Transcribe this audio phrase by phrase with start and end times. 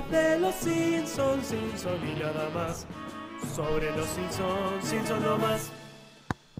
[0.00, 2.86] habla de los Simpsons, Simpson y nada más.
[3.54, 5.70] Sobre los Simpsons, Simpson no más.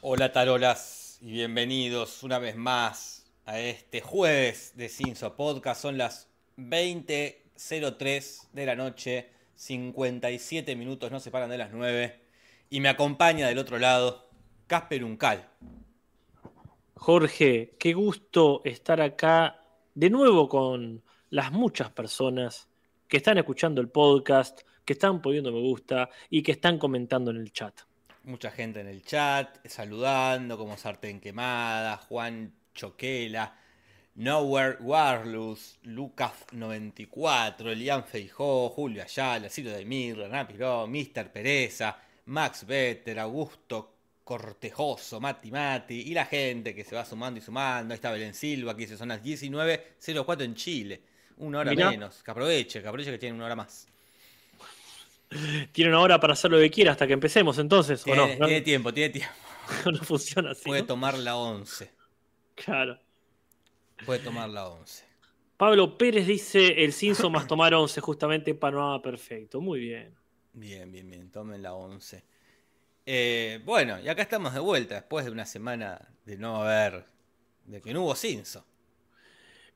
[0.03, 5.83] Hola tarolas y bienvenidos una vez más a este jueves de Cinso Podcast.
[5.83, 12.21] Son las 20.03 de la noche, 57 minutos, no se paran de las 9.
[12.71, 14.29] Y me acompaña del otro lado
[14.67, 15.49] Casper Uncal.
[16.95, 22.70] Jorge, qué gusto estar acá de nuevo con las muchas personas
[23.11, 27.39] que están escuchando el podcast, que están poniendo me gusta y que están comentando en
[27.39, 27.81] el chat.
[28.23, 33.59] Mucha gente en el chat, saludando, como Sartén Quemada, Juan Choquela,
[34.15, 43.19] Nowhere Warlus, Lucas94, Elian Feijó, Julio Ayala, Ciro de Mirra, Napiró, Mister Pereza, Max Vetter,
[43.19, 47.93] Augusto Cortejoso, Mati Mati, y la gente que se va sumando y sumando.
[47.93, 51.10] Ahí está Belén Silva, que dice son las 19.04 en Chile.
[51.41, 51.91] Una hora Mirá.
[51.91, 52.23] menos.
[52.23, 53.87] Que aproveche, que aproveche que tiene una hora más.
[55.73, 58.41] Tiene una hora para hacer lo que quiera hasta que empecemos entonces, ¿o Tiene, no?
[58.41, 59.35] No, tiene tiempo, tiene tiempo.
[59.93, 60.65] no funciona así.
[60.65, 60.87] Puede ¿no?
[60.89, 61.91] tomar la 11.
[62.57, 62.99] Claro.
[64.05, 65.05] Puede tomar la 11.
[65.57, 69.61] Pablo Pérez dice el Cinso más tomar 11, justamente panorama perfecto.
[69.61, 70.15] Muy bien.
[70.53, 71.31] Bien, bien, bien.
[71.31, 72.25] Tomen la 11.
[73.07, 77.05] Eh, bueno, y acá estamos de vuelta después de una semana de no haber.
[77.67, 78.65] de que no hubo Cinso.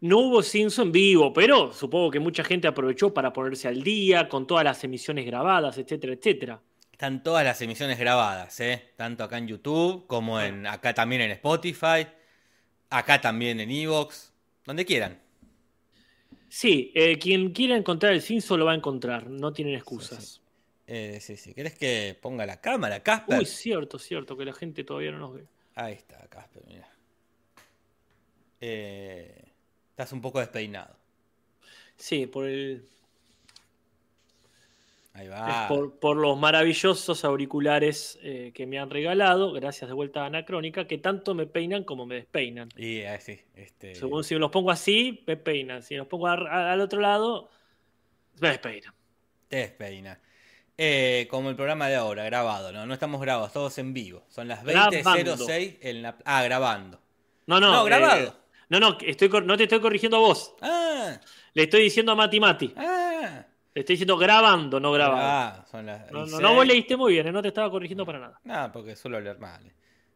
[0.01, 4.47] No hubo en vivo, pero supongo que mucha gente aprovechó para ponerse al día con
[4.47, 6.61] todas las emisiones grabadas, etcétera, etcétera.
[6.93, 8.93] Están todas las emisiones grabadas, ¿eh?
[8.97, 12.07] Tanto acá en YouTube como en acá también en Spotify.
[12.91, 14.33] Acá también en Evox.
[14.65, 15.19] Donde quieran.
[16.49, 20.41] Sí, eh, quien quiera encontrar el Cinso lo va a encontrar, no tienen excusas.
[20.87, 21.53] Eh, sí, sí.
[21.53, 23.41] ¿Querés que ponga la cámara, Casper?
[23.41, 25.47] Uy, cierto, cierto, que la gente todavía no nos ve.
[25.75, 26.89] Ahí está, Casper, mira.
[28.61, 29.44] Eh,
[29.95, 30.97] estás un poco despeinado.
[31.97, 32.85] Sí, por el,
[35.13, 35.69] Ahí va.
[35.69, 40.89] por, por los maravillosos auriculares eh, que me han regalado, gracias de vuelta a Anacrónica,
[40.89, 42.69] que tanto me peinan como me despeinan.
[42.77, 43.95] Y eh, sí, este.
[43.95, 45.85] Según si los pongo así, me peinan.
[45.85, 47.49] Si los pongo a- a- al otro lado,
[48.41, 48.93] me despeinan.
[49.47, 50.19] Te despeina.
[50.77, 52.85] Eh, como el programa de ahora, grabado, ¿no?
[52.85, 54.25] No estamos grabados, todos en vivo.
[54.29, 55.37] Son las Grabando.
[55.37, 56.17] 20.06 en la...
[56.25, 56.99] Ah, grabando.
[57.47, 57.71] No, no.
[57.71, 58.27] No, grabado.
[58.31, 58.33] eh,
[58.69, 60.55] no, no, estoy, no te estoy corrigiendo a vos.
[60.63, 61.19] Ah,
[61.53, 62.73] Le estoy diciendo a Mati Mati.
[62.77, 63.45] ah.
[63.75, 65.21] Le estoy diciendo grabando, no grabado.
[65.21, 66.43] Ah, son las no, no, 16.
[66.43, 68.41] no, vos leíste muy bien, eh, no te estaba corrigiendo para nada.
[68.45, 69.73] No, porque suelo leer mal.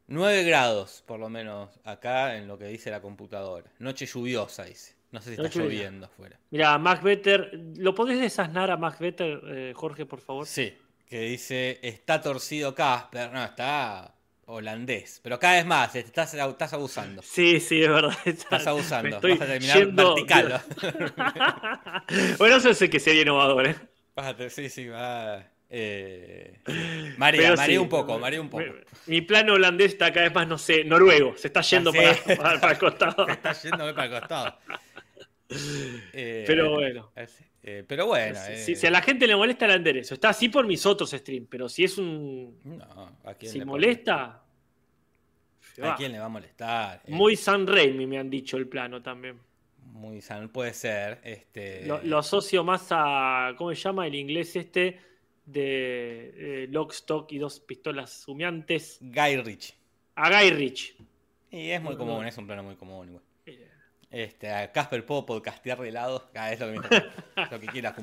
[0.06, 3.68] 9 grados, por lo menos, acá en lo que dice la computadora.
[3.80, 4.94] Noche lluviosa, dice.
[5.10, 6.38] No sé si está lloviendo afuera.
[6.50, 10.46] Mira, Max Vetter, ¿lo podés desasnar a Max Vetter, eh, Jorge, por favor?
[10.46, 10.72] Sí,
[11.06, 13.32] que dice, está torcido Casper.
[13.32, 14.14] No, está
[14.50, 15.20] holandés.
[15.22, 17.22] Pero cada vez más, estás, estás abusando.
[17.22, 18.16] Sí, sí, es verdad.
[18.24, 19.16] Estás abusando.
[19.16, 20.62] estoy Vas a terminar yendo- vertical.
[22.38, 23.76] bueno, eso sé que sería innovador, ¿eh?
[24.16, 25.44] Vas a ter- sí, sí, va.
[25.70, 26.60] Eh,
[27.18, 28.64] marea sí, un poco, marea un poco.
[29.06, 31.36] Mi, plano holandés está cada vez más, no sé, noruego.
[31.36, 33.26] Se está yendo para, para- para el costado.
[33.26, 34.58] Te está yendo para el costado.
[35.50, 37.12] Eh, Pero bueno.
[37.16, 38.38] eh, sí, eh, pero bueno.
[38.38, 40.14] si, eh, si- si a la gente le molesta el enderezo.
[40.14, 42.58] Está así por mis otros streams, pero si es un.
[42.64, 44.42] No, ¿a quién Si le molesta.
[45.82, 47.02] ¿A quién le va a molestar?
[47.04, 49.38] Eh, Muy San Raimi me han dicho el plano también.
[49.84, 51.20] muy sano, puede ser.
[51.22, 53.54] Este, Lo, lo asocio más a.
[53.56, 55.00] ¿Cómo se llama el inglés este?
[55.46, 58.98] De eh, Lock, Stock y dos pistolas humeantes.
[59.00, 59.74] Guy Ritchie.
[60.16, 60.96] A Guy Rich.
[61.50, 62.28] Y es muy común, no.
[62.28, 63.22] es un plano muy común igual.
[64.10, 66.28] Eh, Este, a Casper puedo podcastear de lado.
[66.34, 67.94] Ah, es lo que, me- lo que quiera.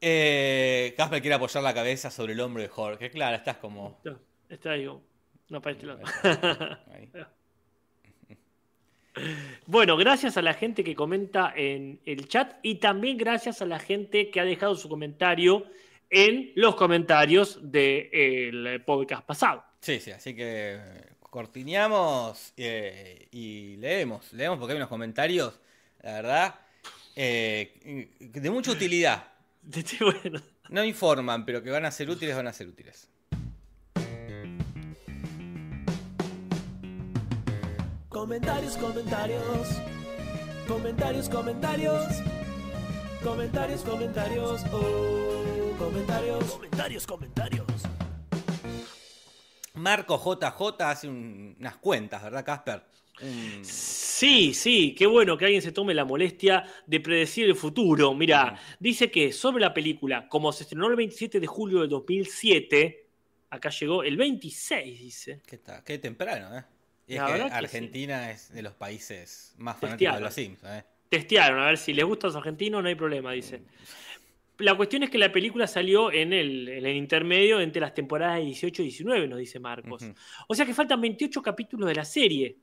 [0.00, 3.10] Eh, Casper quiere apoyar la cabeza sobre el hombro de Jorge.
[3.10, 4.00] Claro, estás como.
[4.04, 4.88] no, está ahí.
[5.48, 6.00] No, para este lado.
[6.92, 7.08] ahí.
[9.66, 13.78] Bueno, gracias a la gente que comenta en el chat y también gracias a la
[13.78, 15.66] gente que ha dejado su comentario
[16.08, 19.62] en los comentarios del podcast pasado.
[19.80, 20.80] Sí, sí, así que
[21.32, 24.34] cortineamos eh, y leemos.
[24.34, 25.58] Leemos porque hay unos comentarios,
[26.02, 26.54] la verdad,
[27.16, 29.24] eh, de mucha utilidad.
[30.00, 30.42] Bueno.
[30.68, 33.08] No informan, pero que van a ser útiles, van a ser útiles.
[38.08, 39.68] Comentarios, comentarios.
[40.68, 42.06] Comentarios, comentarios.
[43.22, 44.62] Comentarios, comentarios.
[44.72, 46.44] Oh, comentarios.
[46.44, 47.71] Comentarios, comentarios.
[49.74, 52.82] Marco JJ hace un- unas cuentas, ¿verdad, Casper?
[53.62, 58.14] Sí, sí, qué bueno que alguien se tome la molestia de predecir el futuro.
[58.14, 63.06] Mira, dice que sobre la película, como se estrenó el 27 de julio del 2007,
[63.50, 65.40] acá llegó el 26, dice.
[65.46, 66.64] Qué, qué temprano, ¿eh?
[67.06, 70.34] Y es La que verdad que Argentina es de los países más fanáticos de los
[70.34, 70.84] Sims, ¿eh?
[71.08, 73.60] Testearon, a ver si les gusta a los argentinos, no hay problema, dice.
[74.62, 78.44] La cuestión es que la película salió en el, en el intermedio entre las temporadas
[78.44, 80.04] 18 y 19, nos dice Marcos.
[80.46, 82.56] O sea que faltan 28 capítulos de la serie.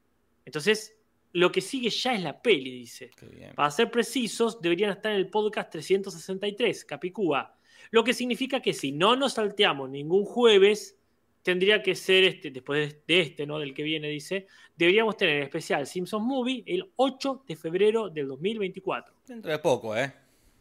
[0.46, 0.96] Entonces,
[1.34, 3.12] lo que sigue ya es la peli, dice.
[3.18, 3.54] Qué bien.
[3.54, 7.56] Para ser precisos, deberían estar en el podcast 363, Capicúa.
[7.92, 10.98] Lo que significa que si no nos salteamos ningún jueves,
[11.44, 13.60] tendría que ser este, después de este, ¿no?
[13.60, 18.28] Del que viene, dice, deberíamos tener el especial Simpsons Movie el 8 de febrero del
[18.28, 19.16] 2024.
[19.28, 20.14] Dentro de poco, ¿eh?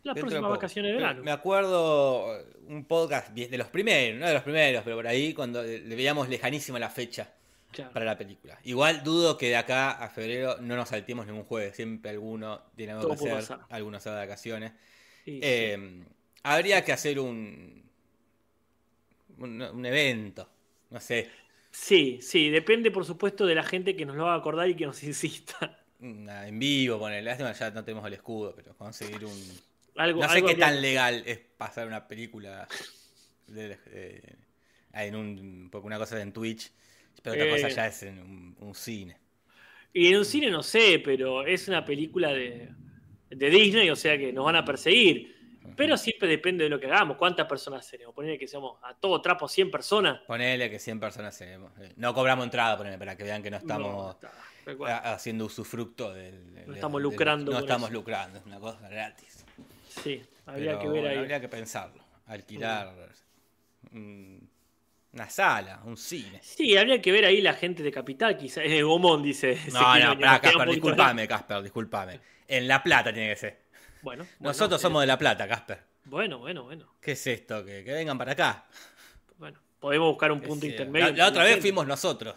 [0.05, 1.23] Las Dentro de próximas vacaciones de verano.
[1.23, 5.63] Me acuerdo un podcast de los primeros, no de los primeros, pero por ahí cuando
[5.63, 7.33] le veíamos lejanísima la fecha
[7.71, 7.93] Claro.
[7.93, 8.59] para la película.
[8.65, 11.77] Igual dudo que de acá a febrero no nos saltemos ningún jueves.
[11.77, 14.73] Siempre alguno tiene algo Todo que hacer, algunos se va de vacaciones.
[15.25, 16.03] Sí, Eh,
[16.45, 17.83] Habría que hacer un,
[19.39, 20.49] un, un evento,
[20.91, 21.29] no sé,
[21.71, 24.87] sí, sí, depende por supuesto de la gente que nos lo haga acordar y que
[24.87, 25.79] nos insista.
[26.01, 27.23] en vivo, poner.
[27.25, 29.68] Lástima ya no tenemos el escudo, pero conseguir un...
[29.99, 32.67] Algo, No sé algo qué tan legal es pasar una película
[33.47, 34.37] de-
[34.93, 36.71] en un, porque una cosa es en Twitch,
[37.23, 37.75] pero otra cosa Eh.
[37.75, 39.17] ya es en un, un cine.
[39.93, 42.71] Y en un cine no sé, pero es una película de,
[43.31, 45.37] de Disney, o sea que nos van a perseguir.
[45.77, 47.17] Pero siempre depende de lo que hagamos.
[47.19, 48.15] ¿Cuántas personas seremos?
[48.15, 50.21] Poner que seamos a todo trapo 100 personas.
[50.27, 51.71] Ponele que 100 personas seremos.
[51.79, 54.17] eh, No cobramos entrada, ponele, para que vean que no No, estamos
[54.67, 56.55] está, haciendo usufructo del.
[56.55, 57.99] del- estamos del- lucrando No estamos eso.
[57.99, 59.38] lucrando, es una cosa gratis.
[60.03, 61.17] Sí, habría Pero que ver ahí.
[61.19, 62.05] Habría que pensarlo.
[62.27, 62.95] Alquilar
[65.13, 66.41] una sala, un cine.
[66.43, 68.65] Sí, habría que ver ahí la gente de Capital, quizás.
[68.65, 69.59] De Gomón, dice.
[69.73, 72.21] No, no, Oña, pará, Casper, disculpame, Casper, disculpame.
[72.47, 73.59] En La Plata tiene que ser.
[74.03, 75.81] Bueno, bueno, Nosotros eh, somos de La Plata, Casper.
[76.05, 76.95] Bueno, bueno, bueno.
[77.01, 77.65] ¿Qué es esto?
[77.65, 78.67] Que, que vengan para acá.
[79.39, 80.71] Bueno, podemos buscar un punto sea.
[80.71, 81.09] intermedio.
[81.11, 82.37] La, la otra vez fuimos nosotros.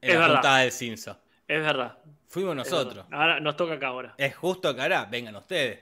[0.00, 0.34] En Es la verdad.
[0.36, 1.18] juntada del Cinso.
[1.46, 1.98] Es verdad.
[2.26, 3.06] Fuimos nosotros.
[3.08, 3.20] verdad.
[3.22, 4.14] Ahora nos toca acá ahora.
[4.18, 5.80] Es justo que ahora vengan ustedes.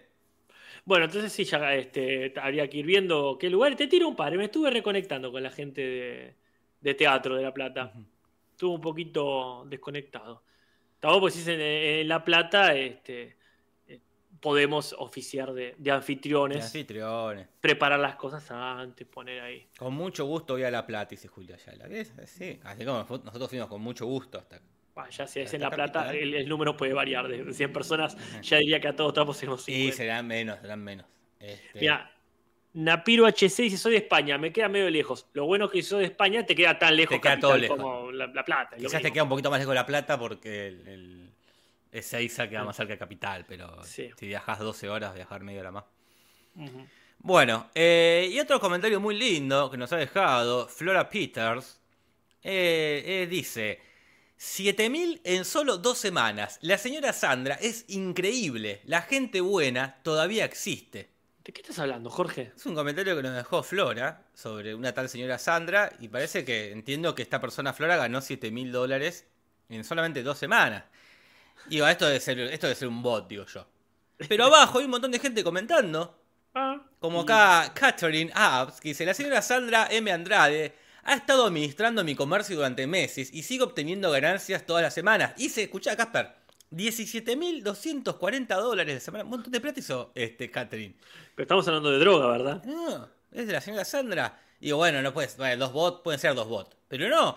[0.87, 3.75] Bueno, entonces sí, ya este, habría que ir viendo qué lugar.
[3.75, 4.35] Te tiro un par.
[4.37, 6.35] Me estuve reconectando con la gente de,
[6.81, 7.93] de teatro de La Plata.
[8.53, 10.44] Estuve un poquito desconectado.
[11.00, 13.37] Tampoco pues si en, en La Plata este,
[13.88, 14.00] eh,
[14.41, 17.49] podemos oficiar de, de anfitriones, Anfitriones.
[17.61, 19.67] preparar las cosas antes, poner ahí.
[19.77, 21.89] Con mucho gusto voy a La Plata, dice Julia Ayala.
[22.27, 24.61] Sí, así como nosotros fuimos con mucho gusto hasta.
[25.10, 27.28] Ya si es en La Plata, el, el número puede variar.
[27.28, 29.96] De 100 personas, ya diría que a todos trapos tenemos Sí, 50.
[29.96, 31.06] serán menos, serán menos.
[31.38, 32.10] Este, Mira,
[32.72, 35.26] Napiro HC dice: Soy de España, me queda medio lejos.
[35.34, 37.56] Lo bueno es que si soy de España te queda tan lejos Te queda todo
[37.58, 37.76] lejos.
[37.76, 38.76] como La, La Plata.
[38.76, 41.31] quizás te queda un poquito más lejos de La Plata porque el, el,
[41.93, 44.10] Ezeiza queda más cerca de Capital, pero Sí.
[44.19, 45.84] si viajas 12 horas, viajar media hora más.
[47.19, 51.81] Bueno, eh, y otro comentario muy lindo que nos ha dejado Flora Peters.
[52.43, 53.81] eh, eh, dice,
[54.37, 56.59] 7000 en solo dos semanas.
[56.61, 58.83] La señora Sandra es increíble.
[58.85, 61.11] La gente buena todavía existe.
[61.44, 62.53] ¿De qué estás hablando, Jorge?
[62.56, 66.73] Es un comentario que nos dejó Flora sobre una tal señora Sandra y parece que
[66.73, 69.27] entiendo que esta persona Flora ganó 7000 dólares
[69.69, 70.85] en solamente dos semanas.
[71.69, 73.67] Digo, esto debe ser, esto debe ser un bot, digo yo.
[74.29, 76.19] Pero abajo hay un montón de gente comentando.
[76.55, 80.10] Ah, Como acá Catherine Abs, que dice, la señora Sandra M.
[80.10, 80.75] Andrade
[81.06, 85.32] ha estado administrando mi comercio durante meses y sigue obteniendo ganancias todas las semanas.
[85.36, 86.34] Hice, escuchá, Casper,
[86.72, 89.25] 17.240 dólares de semana.
[89.25, 90.94] Un montón de plata hizo este, Catherine.
[91.34, 92.65] Pero estamos hablando de droga, ¿verdad?
[92.65, 94.41] No, es de la señora Sandra.
[94.60, 96.77] Y bueno, no puedes, bueno, dos bots, pueden ser dos bots.
[96.89, 97.36] Pero no,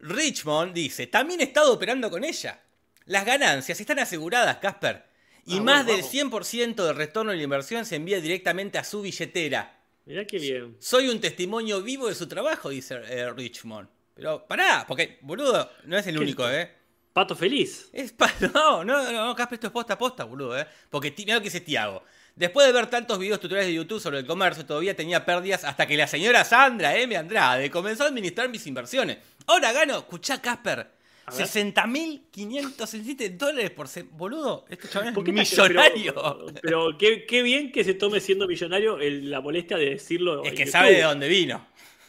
[0.00, 2.60] Richmond dice, también he estado operando con ella.
[3.06, 5.04] Las ganancias están aseguradas, Casper.
[5.44, 8.84] Y Ah, más bueno, del 100% del retorno de la inversión se envía directamente a
[8.84, 9.81] su billetera.
[10.04, 10.76] Mirá qué bien.
[10.80, 13.88] Soy un testimonio vivo de su trabajo, dice eh, Richmond.
[14.14, 16.48] Pero pará, porque, boludo, no es el ¿Qué único?
[16.50, 16.70] ¿eh?
[17.12, 17.88] Pato feliz.
[17.92, 20.66] Es pa- no, no, no, Casper, esto es posta a posta, boludo, ¿eh?
[20.90, 22.02] Porque mirá lo que dice Tiago.
[22.34, 25.86] Después de ver tantos videos tutoriales de YouTube sobre el comercio, todavía tenía pérdidas hasta
[25.86, 27.14] que la señora Sandra M.
[27.16, 29.18] Andrade comenzó a administrar mis inversiones.
[29.46, 30.90] Ahora gano, escuchá, Casper.
[31.32, 34.16] 60.567 dólares por semana.
[34.16, 36.14] Boludo, este chaval es ¿Por qué te- millonario.
[36.14, 40.42] Pero, pero qué, qué bien que se tome siendo millonario el- la molestia de decirlo.
[40.44, 40.72] es que YouTube.
[40.72, 41.66] sabe de dónde vino.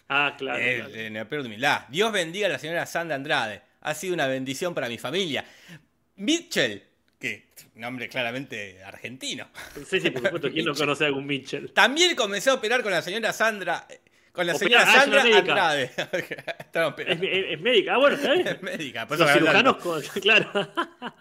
[0.09, 0.59] Ah, claro.
[0.63, 0.95] Eh, claro.
[0.95, 1.81] En el peor de humildad.
[1.89, 3.61] Dios bendiga a la señora Sandra Andrade.
[3.81, 5.45] Ha sido una bendición para mi familia.
[6.17, 6.83] Mitchell,
[7.19, 9.47] que nombre claramente argentino.
[9.89, 10.51] Sí, sí, por supuesto.
[10.51, 11.71] ¿Quién no conoce a algún Mitchell?
[11.71, 13.87] También comencé a operar con la señora Sandra.
[14.33, 15.39] Con la señora ah, es Sandra médica.
[15.39, 15.91] Andrade.
[17.07, 17.93] Es, es- es médica.
[17.93, 18.47] Ah, bueno, bien.
[18.47, 19.07] Es médica.
[19.07, 20.49] por eso Los cirujanos, con- claro.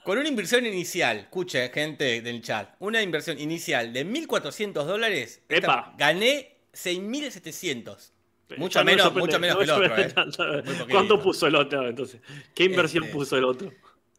[0.03, 5.93] Con una inversión inicial, escuche, gente del chat, una inversión inicial de 1.400 dólares, esta-
[5.99, 8.13] gané 6.700.
[8.57, 10.87] Mucho no me menos, mucho menos no que el otro, ¿eh?
[10.91, 12.21] ¿Cuánto puso el otro entonces?
[12.55, 13.73] ¿Qué inversión Este, puso el otro?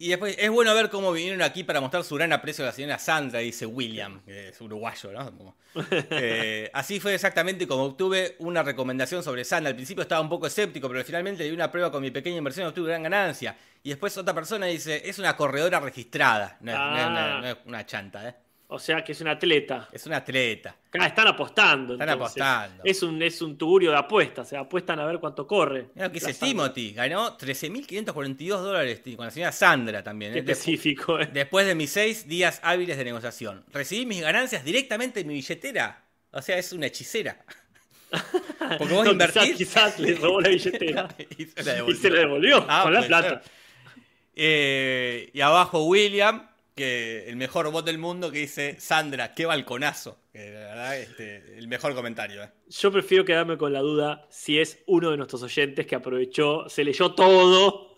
[0.03, 2.73] Y después, es bueno ver cómo vinieron aquí para mostrar su gran aprecio a la
[2.73, 5.55] señora Sandra, dice William, que es uruguayo, ¿no?
[6.11, 9.69] Eh, así fue exactamente como obtuve una recomendación sobre Sandra.
[9.69, 12.65] Al principio estaba un poco escéptico, pero finalmente di una prueba con mi pequeña inversión
[12.65, 13.55] y obtuve gran ganancia.
[13.81, 17.39] Y después otra persona dice, es una corredora registrada, no es, no es una, Ah.
[17.39, 18.35] no es una chanta, ¿eh?
[18.67, 19.87] O sea que es un atleta.
[19.91, 20.75] Es una atleta.
[20.99, 21.93] Ah, están apostando.
[21.93, 22.41] Están entonces.
[22.41, 22.83] apostando.
[22.85, 24.49] Es un, es un tugurio de apuestas.
[24.49, 25.89] Se apuestan a ver cuánto corre.
[25.93, 26.33] Mira lo que dice.
[26.33, 30.31] Timothy, ganó 13.542 dólares con la señora Sandra también.
[30.33, 30.41] Qué ¿eh?
[30.41, 31.19] Específico.
[31.19, 31.29] eh.
[31.31, 36.03] Después de mis seis días hábiles de negociación, recibí mis ganancias directamente en mi billetera.
[36.31, 37.37] O sea, es una hechicera.
[38.79, 39.55] Porque vos No, invertís.
[39.55, 41.95] Quizás, quizás le robó la billetera y se la y devolvió.
[42.01, 43.41] se la devolvió Ah, con la plata.
[44.35, 50.19] Eh, y abajo William, que el mejor bot del mundo, que dice Sandra, qué balconazo.
[50.31, 52.43] Que la verdad, este, el mejor comentario.
[52.43, 52.49] ¿eh?
[52.67, 56.83] Yo prefiero quedarme con la duda si es uno de nuestros oyentes que aprovechó, se
[56.83, 57.97] leyó todo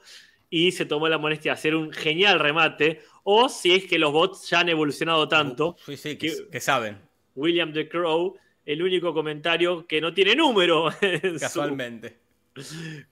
[0.49, 4.11] y se tomó la molestia de hacer un genial remate, o si es que los
[4.11, 5.75] bots ya han evolucionado tanto.
[5.85, 6.97] Sí, sí, que, que- que saben,
[7.35, 10.89] William the Crow, el único comentario que no tiene número.
[11.01, 12.17] en su- casualmente.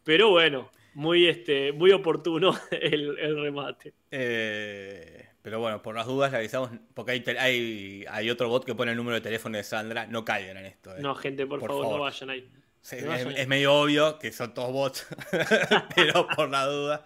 [0.03, 3.93] Pero bueno, muy, este, muy oportuno el, el remate.
[4.12, 8.73] Eh, pero bueno, por las dudas le avisamos, porque hay, hay, hay otro bot que
[8.73, 10.07] pone el número de teléfono de Sandra.
[10.07, 10.95] No caigan en esto.
[10.95, 11.01] ¿eh?
[11.01, 11.97] No, gente, por, Por favor, favor.
[11.97, 12.50] no vayan ahí.
[12.81, 13.35] Sí, no es, vayan ahí.
[13.41, 15.05] es medio obvio que son todos bots,
[15.95, 17.05] pero por la duda,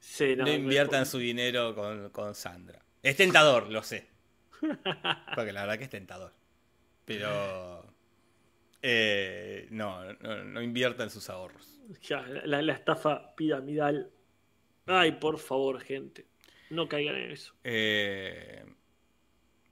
[0.00, 2.80] Sí, no, no, inviertan su dinero con, con Sandra.
[3.02, 4.08] Es tentador, lo sé.
[5.34, 6.32] Porque la verdad que es tentador.
[7.04, 7.84] Pero
[8.80, 11.78] eh, no, no, no inviertan sus ahorros.
[12.02, 14.10] Ya, la, la estafa piramidal.
[14.86, 16.26] Ay, por favor, gente.
[16.74, 17.54] No caigan en eso.
[17.62, 18.64] Eh,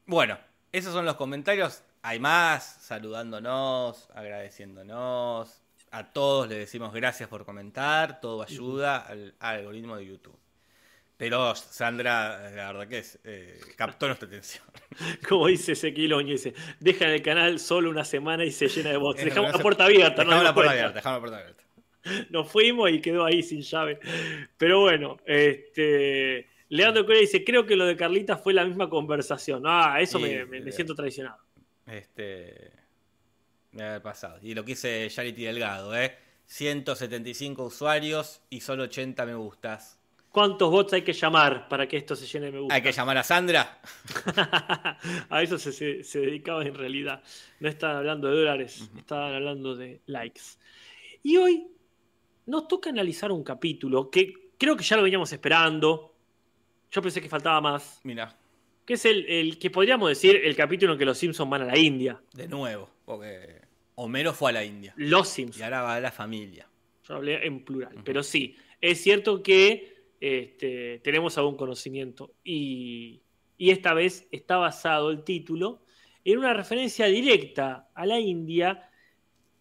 [0.06, 0.38] bueno,
[0.70, 1.82] esos son los comentarios.
[2.02, 5.62] Hay más, saludándonos, agradeciéndonos.
[5.90, 8.20] A todos les decimos gracias por comentar.
[8.20, 10.38] Todo ayuda al, al algoritmo de YouTube.
[11.16, 14.64] Pero Sandra, la verdad que es, eh, captó nuestra atención.
[15.28, 19.24] Como dice Ezequiel dice, dejan el canal solo una semana y se llena de bots.
[19.24, 21.62] Dejamos la puerta abierta, Dejamos no la puerta abierta, dejamos la puerta abierta.
[22.30, 24.00] Nos fuimos y quedó ahí sin llave.
[24.56, 29.62] Pero bueno, este Leandro Correa dice, creo que lo de Carlita fue la misma conversación.
[29.66, 30.76] Ah, eso me, me- me sí.
[30.76, 31.38] siento traicionado.
[31.86, 32.72] Este.
[33.72, 34.38] Me había pasado.
[34.42, 36.16] Y lo que hice Charity Delgado, ¿eh?
[36.46, 39.98] 175 usuarios y solo 80 me gustas.
[40.30, 42.74] ¿Cuántos bots hay que llamar para que esto se llene de me gusta?
[42.74, 43.80] Hay que llamar a Sandra.
[45.28, 47.22] a eso se, se- se dedicaba en realidad.
[47.60, 50.40] No estaban hablando de dólares, estaban hablando de likes.
[51.22, 51.66] Y hoy
[52.46, 56.11] nos toca analizar un capítulo que creo que ya lo veníamos esperando.
[56.92, 58.00] Yo pensé que faltaba más.
[58.04, 58.36] Mira,
[58.84, 61.66] Que es el, el que podríamos decir el capítulo en que los Simpsons van a
[61.66, 62.20] la India.
[62.34, 62.90] de nuevo.
[63.04, 63.62] Porque
[63.96, 64.92] Homero fue a la India.
[64.96, 65.62] Los Y Simpsons.
[65.62, 66.68] ahora va a la familia.
[67.08, 67.96] Yo hablé en plural.
[68.04, 72.34] Pero sí, es cierto que este, tenemos algún conocimiento.
[72.44, 73.22] Y,
[73.58, 75.82] y esta vez está basado el título
[76.24, 78.88] en una referencia directa a la India,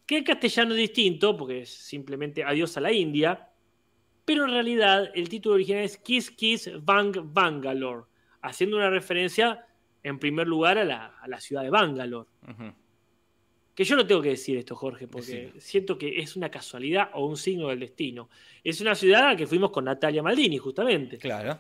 [0.05, 3.47] que en castellano es distinto, porque es simplemente Adiós a la India.
[4.25, 8.05] Pero en realidad el título original es Kiss Kiss Bang Bangalore,
[8.41, 9.65] haciendo una referencia
[10.03, 12.29] en primer lugar a la, a la ciudad de Bangalore.
[13.73, 15.61] Que yo no tengo que decir esto, Jorge, porque Decilo.
[15.61, 18.29] siento que es una casualidad o un signo del destino.
[18.63, 21.17] Es una ciudad a la que fuimos con Natalia Maldini, justamente.
[21.17, 21.57] Claro.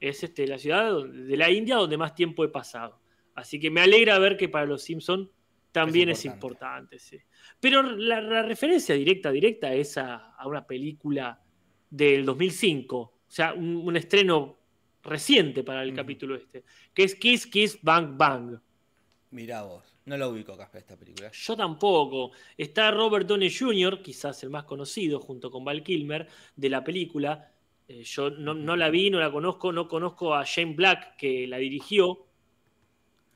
[0.00, 2.98] Es este, la ciudad de la India donde más tiempo he pasado.
[3.34, 5.30] Así que me alegra ver que para los Simpson
[5.70, 6.98] también es, Es importante.
[6.98, 7.18] sí.
[7.60, 11.40] Pero la, la referencia directa, directa es a, a una película
[11.92, 12.96] del 2005.
[12.98, 14.56] O sea, un, un estreno
[15.02, 16.64] reciente para el capítulo este.
[16.94, 18.58] Que es Kiss Kiss Bang Bang.
[19.30, 19.96] Mirá vos.
[20.04, 21.30] No lo ubico acá esta película.
[21.32, 22.32] Yo tampoco.
[22.56, 27.52] Está Robert Downey Jr., quizás el más conocido, junto con Val Kilmer, de la película.
[27.86, 31.46] Eh, yo no, no la vi, no la conozco, no conozco a Shane Black, que
[31.46, 32.26] la dirigió.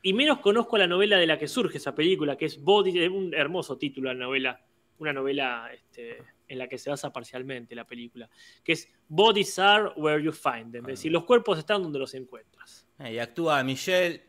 [0.01, 3.09] Y menos conozco la novela de la que surge esa película, que es Body, es
[3.09, 4.61] un hermoso título la novela,
[4.99, 6.17] una novela este,
[6.47, 8.29] en la que se basa parcialmente la película,
[8.63, 12.13] que es Bodies are where you find them, es decir, los cuerpos están donde los
[12.13, 12.85] encuentras.
[12.99, 14.23] Eh, y actúa Michelle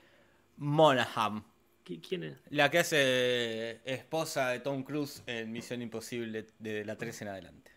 [0.56, 1.44] Monaghan.
[1.84, 2.38] ¿Qui- ¿Quién es?
[2.50, 7.70] La que hace esposa de Tom Cruise en Misión Imposible de la 3 en adelante.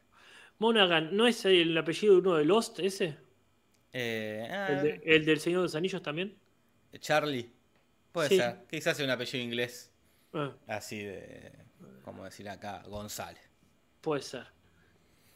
[0.60, 3.18] Monaghan, ¿no es el apellido de uno de Lost ese?
[3.94, 6.38] Eh, ah, ¿El, de- el del Señor de los Anillos también?
[7.00, 7.50] Charlie.
[8.12, 8.38] Puede Sí.
[8.38, 8.66] ser.
[8.70, 9.92] Quizás sea un apellido inglés.
[10.34, 11.52] Ah, Así de.
[12.04, 13.50] Como decir acá, González.
[14.01, 14.48] Puede ser.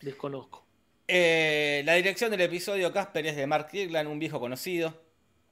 [0.02, 0.66] Desconozco.
[1.08, 4.90] Eh, la dirección del episodio Casper es de Mark Kirkland, un viejo conocido.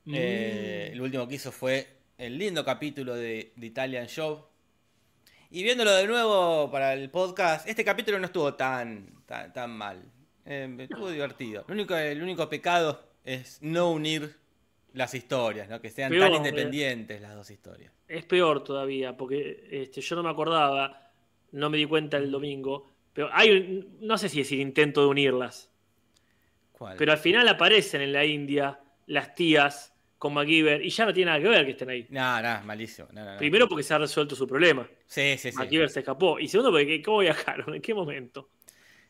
[0.06, 0.14] Mm.
[0.16, 4.46] Eh, el último que hizo fue el lindo capítulo de The Italian Show.
[5.52, 10.02] Y viéndolo de nuevo para el podcast, este capítulo no estuvo tan, tan, tan mal.
[10.46, 11.64] Eh, estuvo divertido.
[11.68, 14.36] El único, el único pecado es no unir
[14.94, 15.80] las historias, ¿no?
[15.80, 17.92] Que sean Peor, tan independientes las dos historias.
[18.08, 21.12] Es peor todavía, porque este, yo no me acordaba,
[21.52, 25.02] no me di cuenta el domingo, pero hay un, no sé si es el intento
[25.02, 25.70] de unirlas,
[26.72, 26.98] ¿Cuál?
[26.98, 31.32] pero al final aparecen en la India las tías con MacGyver y ya no tiene
[31.32, 32.08] nada que ver que estén ahí.
[32.10, 33.10] No, no, malísimo.
[33.12, 33.38] No, no, no.
[33.38, 34.88] Primero porque se ha resuelto su problema.
[35.06, 35.58] Sí, sí, sí.
[35.58, 36.40] MacGyver se escapó.
[36.40, 37.76] Y segundo porque ¿cómo viajaron?
[37.76, 38.50] ¿En qué momento?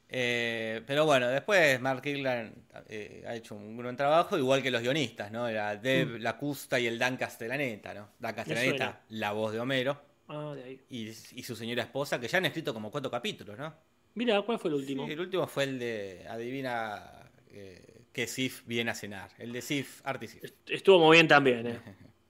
[0.09, 2.53] Eh, pero bueno, después Mark Kirkland
[2.89, 5.49] eh, ha hecho un buen trabajo, igual que los guionistas, ¿no?
[5.49, 8.09] La Deb, la Custa y el Dan Castellaneta, ¿no?
[8.19, 10.79] Dan Castellaneta, la voz de Homero, Ah, de ahí.
[10.89, 13.73] y, y su señora esposa, que ya han escrito como cuatro capítulos, ¿no?
[14.15, 15.05] Mira, ¿cuál fue el último?
[15.07, 19.31] Sí, el último fue el de Adivina eh, qué Sif viene a cenar.
[19.37, 20.43] El de Sif, Art y Sif.
[20.67, 21.79] Estuvo muy bien también, ¿eh?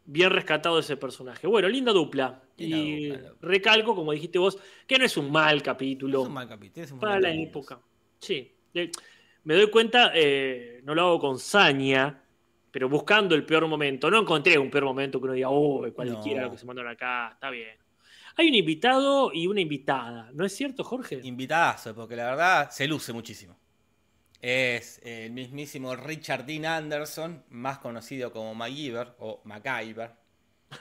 [0.05, 1.47] Bien rescatado ese personaje.
[1.47, 2.41] Bueno, linda dupla.
[2.57, 3.47] Linda y dupla, dupla.
[3.49, 6.21] recalco, como dijiste vos, que no es un mal capítulo.
[6.21, 6.83] Es un mal capítulo.
[6.85, 7.47] es un para la capítulo.
[7.49, 7.79] época.
[8.19, 8.51] Sí.
[9.43, 12.21] Me doy cuenta, eh, no lo hago con saña,
[12.71, 14.09] pero buscando el peor momento.
[14.09, 16.47] No encontré un peor momento que uno diga, oh, cualquiera No.
[16.47, 17.77] lo que se mandaron acá, está bien.
[18.35, 21.19] Hay un invitado y una invitada, ¿no es cierto, Jorge?
[21.23, 23.55] Invitadazo, porque la verdad se luce muchísimo.
[24.41, 30.11] Es el mismísimo Richard Dean Anderson, más conocido como MacGyver o MacGyver,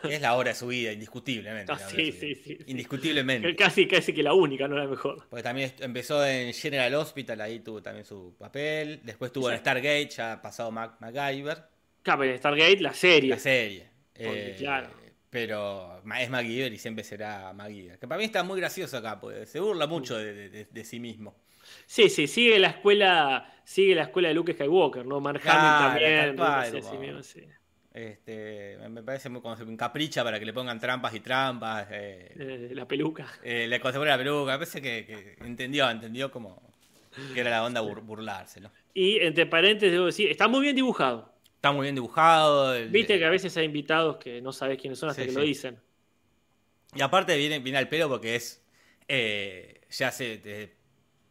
[0.03, 1.73] que es la obra de su vida, indiscutiblemente.
[1.73, 2.59] Ah, sí, sí, sí.
[2.67, 3.55] Indiscutiblemente.
[3.55, 5.29] Casi, casi que la única, no la mejor.
[5.29, 9.01] Porque también empezó en General Hospital, ahí tuvo también su papel.
[9.05, 9.59] Después tuvo en.
[9.59, 11.59] Stargate, ya ha pasado Mac MacGyver,
[12.03, 13.31] Cabe en Stargate, la serie.
[13.31, 13.89] la serie.
[14.13, 14.91] Porque, Eh, claro.
[15.33, 17.99] Pero es MacGyver y siempre será MacGyver.
[17.99, 20.85] Que para mí está muy gracioso acá, porque se burla mucho de, de- de- de
[20.85, 21.35] sí mismo.
[21.87, 25.21] Sí, sí, sigue la escuela, sigue la escuela de Luke Skywalker, ¿no?
[25.21, 26.37] Mark Claro, también.
[26.83, 27.41] sí, mismo, sí.
[27.95, 31.87] Este, me- parece muy como se encapricha para que le pongan trampas y trampas.
[31.91, 33.27] eh, Eh, la peluca.
[33.43, 34.53] eh, le pone la peluca.
[34.53, 36.61] Me parece que, que entendió, entendió como
[37.33, 38.71] que era la onda bur- burlarse, ¿no?
[38.93, 41.32] Y entre paréntesis, debo decir, está muy bien dibujado.
[41.63, 42.75] Está muy bien dibujado.
[42.75, 45.33] el- Viste que a veces hay invitados que no sabes quiénes son hasta Sí, que
[45.33, 45.39] sí.
[45.39, 45.79] lo dicen.
[46.97, 48.59] Y aparte viene, viene al pelo porque es.
[49.07, 50.39] eh, ya hace.
[50.39, 50.75] de-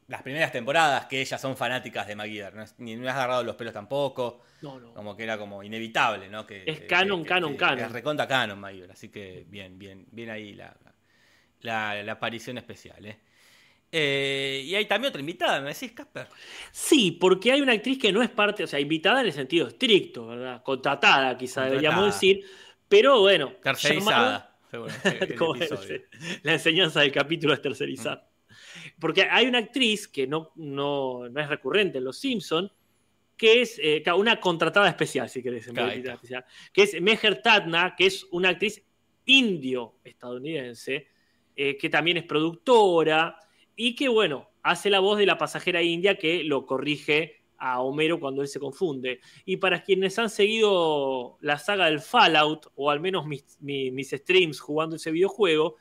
[0.07, 2.53] las primeras temporadas que ellas son fanáticas de MacGyver.
[2.55, 4.41] No ni me has agarrado los pelos tampoco.
[4.61, 4.93] No, no.
[4.93, 6.45] Como que era como inevitable, ¿no?
[6.47, 7.79] Que, Es canon, que- canon, que- canon.
[7.85, 8.91] Es recontra canon MacGyver.
[8.91, 10.73] Así que bien, bien, bien ahí la,
[11.61, 13.19] la, la aparición especial, ¿eh?
[13.91, 16.27] Eh, y hay también otra invitada, ¿me decís, Casper?
[16.71, 19.67] Sí, porque hay una actriz que no es parte, o sea, invitada en el sentido
[19.67, 20.63] estricto, ¿verdad?
[20.63, 21.69] Contratada, quizá Contratada.
[21.69, 22.45] deberíamos decir.
[22.87, 23.53] Pero bueno.
[23.61, 24.57] Tercerizada.
[24.69, 25.35] seguramente,
[26.43, 28.29] la enseñanza del capítulo es tercerizar.
[28.99, 32.71] Porque hay una actriz que no, no, no es recurrente en Los Simpson
[33.41, 36.37] que es eh, una contratada especial, si querés, en vez de Ahí invitada está.
[36.37, 38.85] especial, que es Meher Tatna, que es una actriz
[39.25, 41.07] indio-estadounidense,
[41.55, 43.35] eh, que también es productora
[43.75, 48.19] y que, bueno, hace la voz de la pasajera india que lo corrige a Homero
[48.19, 49.19] cuando él se confunde.
[49.45, 54.09] Y para quienes han seguido la saga del Fallout, o al menos mis, mi- mis
[54.11, 55.75] streams jugando ese videojuego,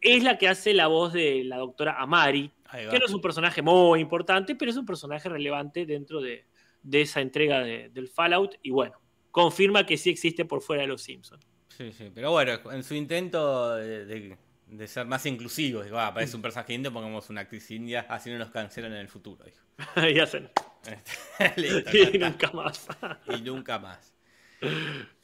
[0.00, 2.52] es la que hace la voz de la doctora Amari,
[2.90, 6.44] que no es un personaje muy importante, pero es un personaje relevante dentro de,
[6.82, 8.56] de esa entrega de- del Fallout.
[8.62, 8.94] Y bueno,
[9.30, 11.44] confirma que sí existe por fuera de los Simpsons.
[11.68, 16.12] Sí, sí, pero bueno, en su intento de, de- de ser más inclusivo, digo, ah,
[16.12, 19.44] parece un personaje indio, pongamos una actriz india, así no nos cancelan en el futuro,
[19.44, 19.64] dijo.
[20.08, 20.50] y hacen.
[21.56, 22.86] Listo, y nunca más.
[23.28, 24.12] Y nunca más.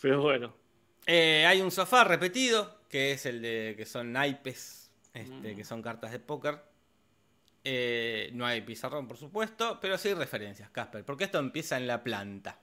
[0.00, 0.55] pero bueno.
[1.07, 5.57] Eh, hay un sofá repetido, que es el de que son naipes, este, Mm.
[5.57, 6.62] que son cartas de póker.
[7.64, 11.87] Eh, no hay pizarrón, por supuesto, pero sí hay referencias, Casper, porque esto empieza en
[11.87, 12.59] la planta.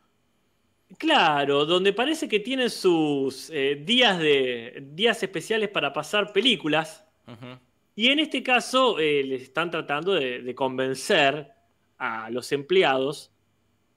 [0.98, 7.06] Claro, donde parece que tienen sus eh, días, de, días especiales para pasar películas.
[7.96, 11.52] Y en este caso eh, les están tratando de, de convencer
[12.00, 13.32] a los empleados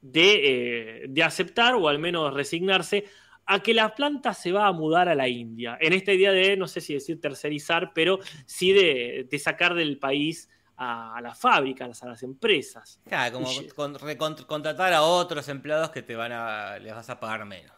[0.02, 3.04] de, eh, de aceptar o al menos resignarse
[3.46, 5.78] a que la planta se va a mudar a la India.
[5.80, 9.98] En esta idea de, no sé si decir tercerizar, pero sí de, de sacar del
[9.98, 13.00] país a, las fábricas, a las empresas.
[13.06, 17.44] Claro, como con- contratar a otros empleados que te van a, les vas a pagar
[17.44, 17.72] menos.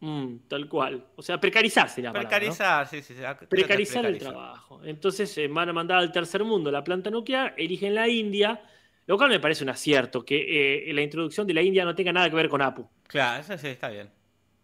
[0.00, 1.04] Mm, tal cual.
[1.16, 2.28] O sea, precarizarse la palabra, ¿no?
[2.28, 3.14] Precarizar, sí, sí,
[3.48, 4.32] precarizar el precarizar.
[4.32, 4.80] trabajo.
[4.84, 8.60] Entonces eh, van a mandar al tercer mundo la planta nuclear, eligen la India,
[9.06, 12.12] lo cual me parece un acierto, que eh, la introducción de la India no tenga
[12.12, 12.88] nada que ver con Apu.
[13.08, 14.08] Claro, eso sí, está bien.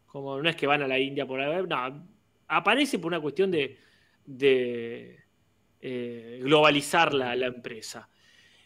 [0.06, 2.06] Como no es que van a la India por ahí, no,
[2.46, 3.76] aparece por una cuestión de,
[4.24, 5.23] de,
[5.84, 8.08] eh, globalizar la, la empresa.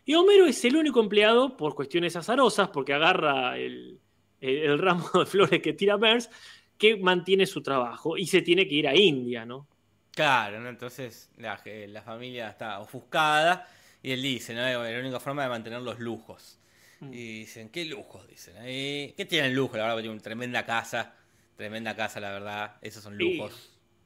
[0.04, 4.00] Y Homero es el único empleado por cuestiones azarosas, porque agarra el,
[4.40, 6.30] el- el ramo de flores que tira Burns,
[6.78, 9.66] que mantiene su trabajo y se tiene que ir a India, ¿no?
[10.12, 10.68] Claro, ¿no?
[10.68, 13.68] entonces la, la familia está ofuscada
[14.02, 14.62] y él dice, ¿no?
[14.62, 16.58] La única forma de mantener los lujos.
[17.00, 17.12] Mm.
[17.12, 18.56] Y dicen, qué lujos, dicen.
[18.58, 19.76] Ahí, ¿Qué tienen lujo?
[19.76, 21.14] La verdad, tienen una tremenda casa.
[21.56, 22.76] Tremenda casa, la verdad.
[22.82, 23.38] Esos son Sí.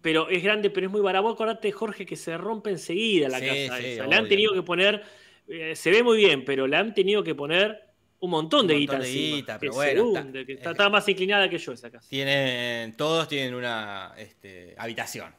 [0.03, 1.29] Pero es grande, pero es muy barato.
[1.29, 4.07] Acordate, Jorge, que se rompe enseguida la Sí, casa sí, esa.
[4.07, 5.03] Le han tenido que poner,
[5.49, 7.81] eh, se ve muy bien, pero le han tenido que poner
[8.19, 9.37] un montón de Un guita montón de encima.
[9.37, 11.91] guita, Que pero bueno, está- hunde, que está, eh, está más inclinada que yo esa
[11.91, 12.09] casa.
[12.09, 15.33] Tienen, todos tienen una este, habitación.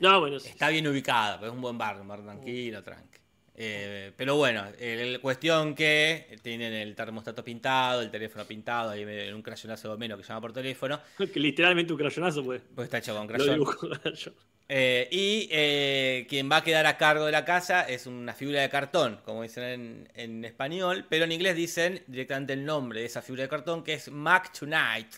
[0.00, 0.48] No, bueno, sí.
[0.48, 3.17] Está bien ubicada, pero es un buen barrio, un barrio tranquilo, tranqui.
[3.60, 9.34] Eh, pero bueno, el, cuestión que tienen el termostato pintado, el teléfono pintado, ahí en
[9.34, 11.00] un crayonazo de menos que llama por teléfono,
[11.32, 12.62] que literalmente un crayonazo, pues.
[12.72, 13.64] pues está hecho con crayón.
[14.70, 18.60] Eh, y eh, quien va a quedar a cargo de la casa es una figura
[18.60, 23.06] de cartón, como dicen en, en español, pero en inglés dicen directamente el nombre de
[23.06, 25.08] esa figura de cartón, que es Mac Tonight,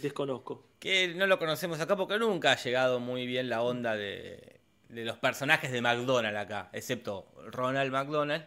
[0.00, 0.62] Desconozco.
[0.78, 4.59] que no lo conocemos acá porque nunca ha llegado muy bien la onda de,
[4.90, 8.44] de los personajes de McDonald's acá, excepto Ronald McDonald.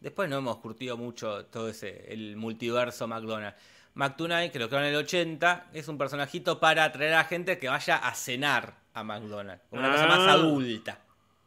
[0.00, 3.58] Después no hemos curtido mucho todo ese, el multiverso McDonald's.
[3.94, 7.58] Mac Tonight, que lo creó en el 80, es un personajito para atraer a gente
[7.58, 10.32] que vaya a cenar a McDonald's, como una cosa más Ah.
[10.32, 10.98] adulta.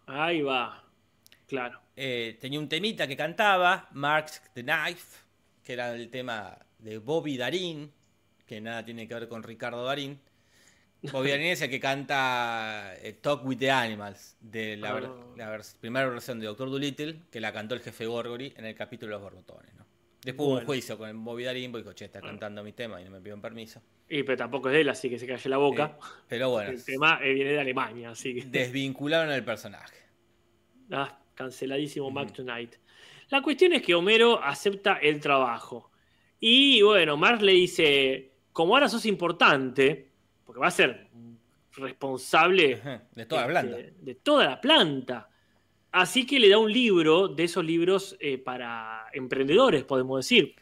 [0.07, 0.83] Ahí va.
[1.47, 1.79] Claro.
[1.95, 5.17] Eh, tenía un temita que cantaba, Marks the Knife,
[5.63, 7.91] que era el tema de Bobby Darin,
[8.47, 10.19] que nada tiene que ver con Ricardo Darín.
[11.01, 15.55] Bobby Darin es el que canta eh, Talk with the Animals, de la, ver- la
[15.57, 19.15] vers- primera versión de Doctor Dolittle, que la cantó el jefe Gorgory en el capítulo
[19.15, 19.73] de los borbotones.
[19.75, 19.85] ¿no?
[20.21, 22.99] Después hubo un juicio con el Bobby Darin, porque dijo, che, está cantando mi tema
[23.01, 23.81] y no me pidieron permiso.
[24.09, 25.97] Y pero tampoco es de él, así que se calle la boca.
[25.97, 28.45] Eh, pero bueno, El tema eh, viene de Alemania, así que.
[28.47, 29.95] desvincularon al personaje.
[30.91, 32.75] Ah, canceladísimo Mac Tonight.
[33.29, 35.91] La cuestión es que Homero acepta el trabajo.
[36.39, 40.08] Y bueno, Mark le dice, como ahora sos importante,
[40.49, 41.05] porque va a ser
[41.73, 43.93] responsable Ajá, De toda la este, planta.
[44.01, 45.29] de toda la planta.
[45.91, 50.55] Así que le da un libro de esos libros eh, para emprendedores, podemos decir.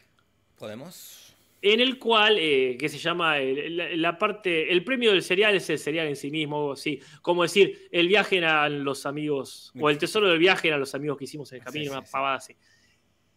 [0.58, 1.34] ¿Podemos?
[1.62, 5.54] En el cual, eh, que se llama el- la, la parte, el premio del cereal
[5.54, 7.00] es el cereal en sí mismo, así.
[7.22, 11.16] Como decir, el viaje a los amigos, o el tesoro del viaje a los amigos
[11.16, 12.12] que hicimos en el camino, Sí, una sí, sí.
[12.12, 12.54] pavada así.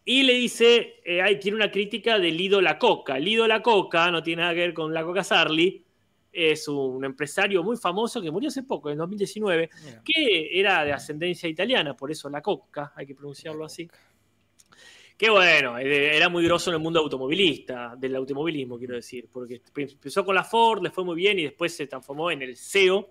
[0.04, 3.18] Y le dice, eh, ahí tiene una crítica de Lido La Coca.
[3.18, 5.82] Lido La Coca no tiene nada que ver con La Coca Sarli,
[6.32, 10.02] es un empresario muy famoso que murió hace poco, en 2019, Mira.
[10.04, 13.88] que era de ascendencia italiana, por eso La Coca, hay que pronunciarlo así.
[15.16, 19.60] Que bueno, eh, era muy grosso en el mundo automovilista, del automovilismo, quiero decir, porque
[19.76, 23.08] empezó con la Ford, le fue muy bien y después se transformó en el CEO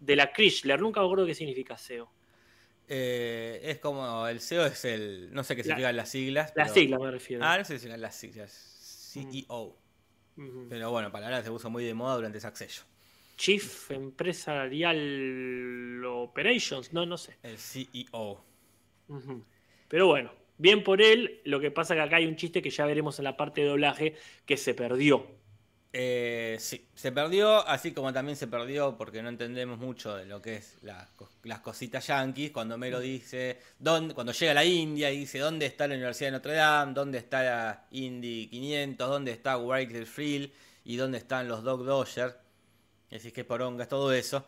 [0.00, 0.80] de la Chrysler.
[0.80, 2.10] Nunca me acuerdo qué significa CEO.
[2.88, 5.28] Eh, es como el CEO es el.
[5.32, 6.52] No sé qué La- significan las siglas.
[6.56, 7.44] La pero- sigla me refiero.
[7.44, 8.52] Ah, no sé si significan las siglas.
[9.12, 9.76] CEO.
[10.68, 12.84] Pero bueno, palabra se usa muy de moda durante ese acceso.
[13.36, 17.36] Chief Empresarial Operations, no, no sé.
[17.42, 18.44] El CEO.
[19.88, 21.40] Pero bueno, bien por él.
[21.44, 23.68] Lo que pasa que acá hay un chiste que ya veremos en la parte de
[23.68, 25.26] doblaje que se perdió.
[25.92, 30.42] Eh, sí, se perdió, así como también se perdió porque no entendemos mucho de lo
[30.42, 31.08] que es la-
[31.44, 32.50] las cositas yankees.
[32.50, 36.28] Cuando Mero dice, ¿dónde, cuando llega a la India y dice, ¿dónde está la Universidad
[36.28, 36.92] de Notre Dame?
[36.92, 39.08] ¿Dónde está la Indy 500?
[39.08, 40.50] ¿Dónde está Wrigley Field?
[40.84, 42.34] ¿Y dónde están los Dog Dodgers?
[43.10, 44.44] Decís que poronga es todo eso.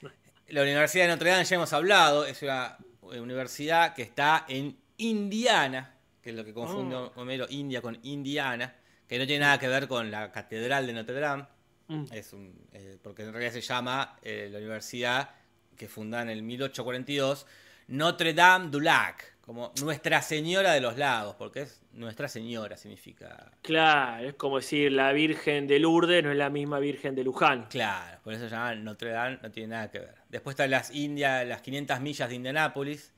[0.48, 5.94] La Universidad de Notre Dame ya hemos hablado, es una universidad que está en Indiana,
[6.20, 7.12] que es lo que confunde Oh.
[7.16, 8.74] Homero India con Indiana,
[9.12, 11.44] que no tiene nada que ver con la Catedral de Notre Dame,
[11.88, 12.04] Mm.
[12.12, 15.28] es un, eh, porque en realidad se llama eh, la universidad
[15.76, 17.44] que funda en el 1842
[17.88, 23.52] Notre Dame du Lac, como Nuestra Señora de los Lagos, porque es Nuestra Señora significa
[23.60, 27.66] Claro, es como decir la Virgen de Lourdes no es la misma Virgen de Luján.
[27.68, 30.14] Claro, por eso se llama Notre Dame, no tiene nada que ver.
[30.30, 33.12] Después están las India, las 500 millas de Indianápolis,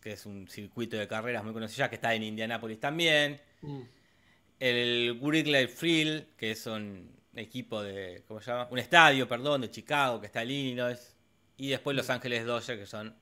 [0.00, 3.40] que es un circuito de carreras muy conocido ya, que está en Indianápolis también.
[3.62, 3.80] Mm.
[4.60, 8.68] El Wrigley Field, que es un equipo de, ¿cómo se llama?
[8.70, 11.16] Un estadio, perdón, de Chicago, que está en Illinois.
[11.56, 13.14] Y después Los Ángeles Dodgers, que son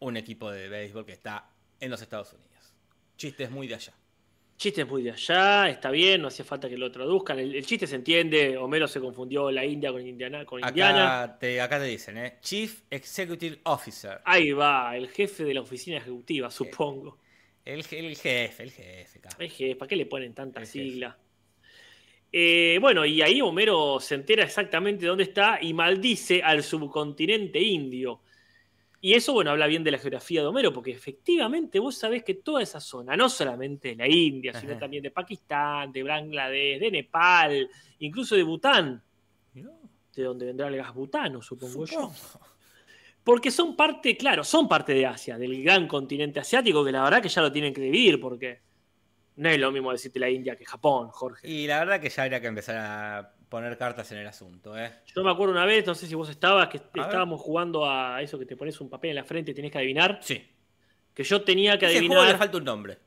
[0.00, 2.74] un equipo de béisbol que está en los Estados Unidos.
[3.16, 3.92] Chistes muy de allá.
[4.56, 7.38] Chiste muy de allá, está bien, no hacía falta que lo traduzcan.
[7.38, 10.44] El, el chiste se entiende, Homero se confundió la India con Indiana.
[10.44, 11.22] Con Indiana.
[11.22, 12.38] Acá te, acá te dicen, ¿eh?
[12.40, 14.20] Chief Executive Officer.
[14.24, 17.18] Ahí va, el jefe de la oficina ejecutiva, supongo.
[17.64, 19.18] El, el jefe, el jefe.
[19.18, 19.28] acá.
[19.38, 21.16] El jefe, ¿para qué le ponen tanta sigla?
[22.34, 28.22] Eh, bueno, y ahí Homero se entera exactamente dónde está y maldice al subcontinente indio.
[29.04, 32.34] Y eso, bueno, habla bien de la geografía de Homero, porque efectivamente vos sabés que
[32.34, 34.80] toda esa zona, no solamente de la India, sino Ajá.
[34.80, 39.02] también de Pakistán, de Bangladesh, de Nepal, incluso de Bután,
[39.52, 42.12] de donde vendrá el gas butano, supongo yo.
[43.24, 47.22] Porque son parte, claro, son parte de Asia, del gran continente asiático, que la verdad
[47.22, 48.60] que ya lo tienen que dividir, porque
[49.36, 51.48] No es lo mismo decirte la India que Japón, Jorge.
[51.48, 54.92] Y la verdad que ya habría que empezar a poner cartas en el asunto, ¿eh?
[55.14, 58.38] Yo me acuerdo una vez, no sé si vos estabas, que estábamos jugando a eso
[58.38, 60.18] que te pones un papel en la frente y tenés que adivinar.
[60.22, 60.46] Sí.
[61.14, 62.18] Que yo tenía que Ese adivinar.
[62.18, 62.98] juego le falta un nombre.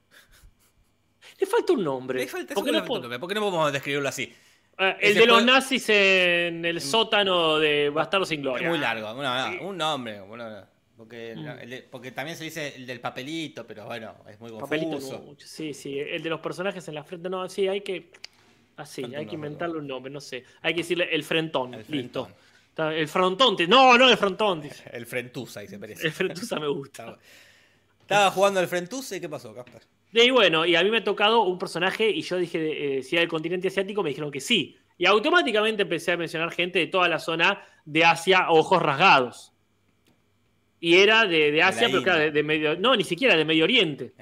[1.40, 2.20] Le falta un nombre.
[2.20, 3.20] Le falta, ¿Por qué no le falta un nombre.
[3.20, 4.34] ¿Por qué no podemos describirlo así?
[4.78, 8.70] Ah, el de los nazis en el sótano de Bastardo sin Es Gloria.
[8.70, 9.14] muy largo.
[9.16, 9.58] Bueno, no, Sí.
[9.62, 10.20] un nombre.
[10.22, 10.66] bueno,
[10.98, 11.48] porque, Mm.
[11.62, 15.20] el de- porque también se dice el del papelito, pero bueno, es muy Papelito confuso.
[15.20, 15.48] mucho.
[15.48, 15.98] Sí, sí.
[16.00, 17.30] El de los personajes en la frente.
[17.30, 18.12] No, sí, hay que.
[18.78, 20.44] Así, hay que inventarle un nombre, no sé.
[20.62, 21.74] Hay que decirle el frentón.
[21.74, 22.26] El Listo.
[22.26, 22.92] frentón.
[22.94, 23.56] El frontón.
[23.56, 24.62] te- No, no, el frontón.
[24.62, 24.84] dice.
[24.94, 26.06] El Frentusa, ahí se parece.
[26.08, 27.18] El frentusa me gusta.
[28.02, 29.82] Estaba, jugando el Frentusa y ¿qué pasó, Casper?
[30.24, 33.16] Y bueno, y a mí me ha tocado un personaje y yo dije eh, si
[33.16, 34.78] era del continente asiático, me dijeron que sí.
[34.98, 39.52] Y automáticamente empecé a mencionar gente de toda la zona de Asia, ojos rasgados.
[40.80, 42.78] Y era de, de Asia, pero claro, de, de Medio.
[42.78, 44.14] No, ni siquiera de Medio Oriente.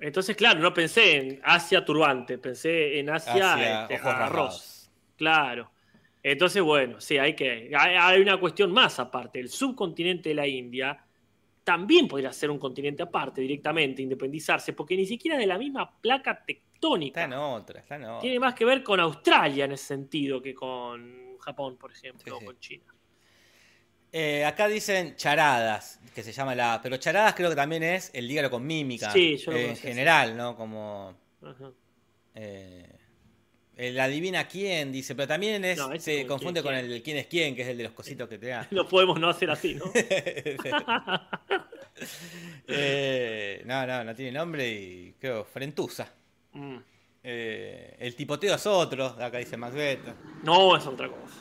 [0.00, 4.90] Entonces, claro, no pensé en Asia turbante, pensé en Asia, Asia, este, ojos arroz.
[5.16, 5.70] Claro.
[6.22, 7.72] Entonces, bueno, sí, hay que.
[7.76, 9.38] Hay, hay una cuestión más aparte.
[9.38, 11.03] El subcontinente de la India
[11.64, 16.44] también podría ser un continente aparte directamente, independizarse, porque ni siquiera de la misma placa
[16.44, 17.22] tectónica.
[17.24, 18.20] Está en otra, está en otra.
[18.20, 22.30] Tiene más que ver con Australia en ese sentido que con Japón, por ejemplo, Sí,
[22.30, 22.94] o con China.
[24.12, 26.78] Eh, acá dicen charadas, que se llama la.
[26.80, 29.10] Pero charadas creo que también es el dígalo con mímica.
[29.10, 30.54] Sí, yo lo En general, ¿no?
[30.54, 31.16] Como.
[31.42, 31.72] Ajá.
[32.36, 32.88] eh,
[33.76, 36.92] el adivina quién, dice, pero también es, No, ese se confunde quién, con quién.
[36.92, 38.66] el quién es quién, que es el de los cositos que te da.
[38.70, 39.84] No podemos no hacer así, ¿no?
[42.66, 46.12] Eh, no, no, no tiene nombre y creo Frentusa.
[46.52, 46.76] Mm.
[47.22, 50.00] Eh, el tipoteo es otro, acá dice Macbeth.
[50.42, 51.34] No, es otra cosa.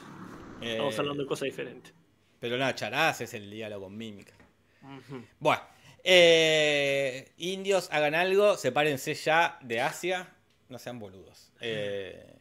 [0.61, 1.93] Eh, Estamos hablando de cosas diferentes.
[2.39, 4.33] Pero no, charadas es el diálogo con mímica.
[4.81, 5.23] Ujú.
[5.39, 5.61] Bueno,
[6.03, 10.29] eh, indios, hagan algo, sepárense ya de Asia,
[10.73, 11.51] no sean boludos.
[11.61, 12.35] Eh,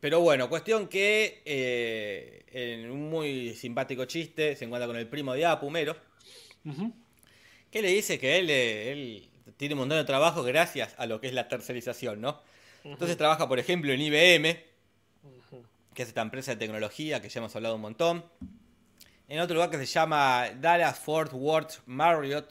[0.00, 5.34] pero bueno, cuestión que eh, en un muy simpático chiste se encuentra con el primo
[5.34, 5.94] de Apu, Mero,
[6.64, 6.92] Ujú.
[7.70, 11.20] que le dice que él, eh, él tiene un montón de trabajo gracias a lo
[11.20, 12.42] que es la tercerización, ¿no?
[12.84, 14.56] Entonces trabaja, por ejemplo, en IBM,
[15.92, 18.24] que es esta empresa de tecnología que ya hemos hablado un montón.
[19.28, 22.48] En otro lugar que se llama Dallas Fort Worth Marriott,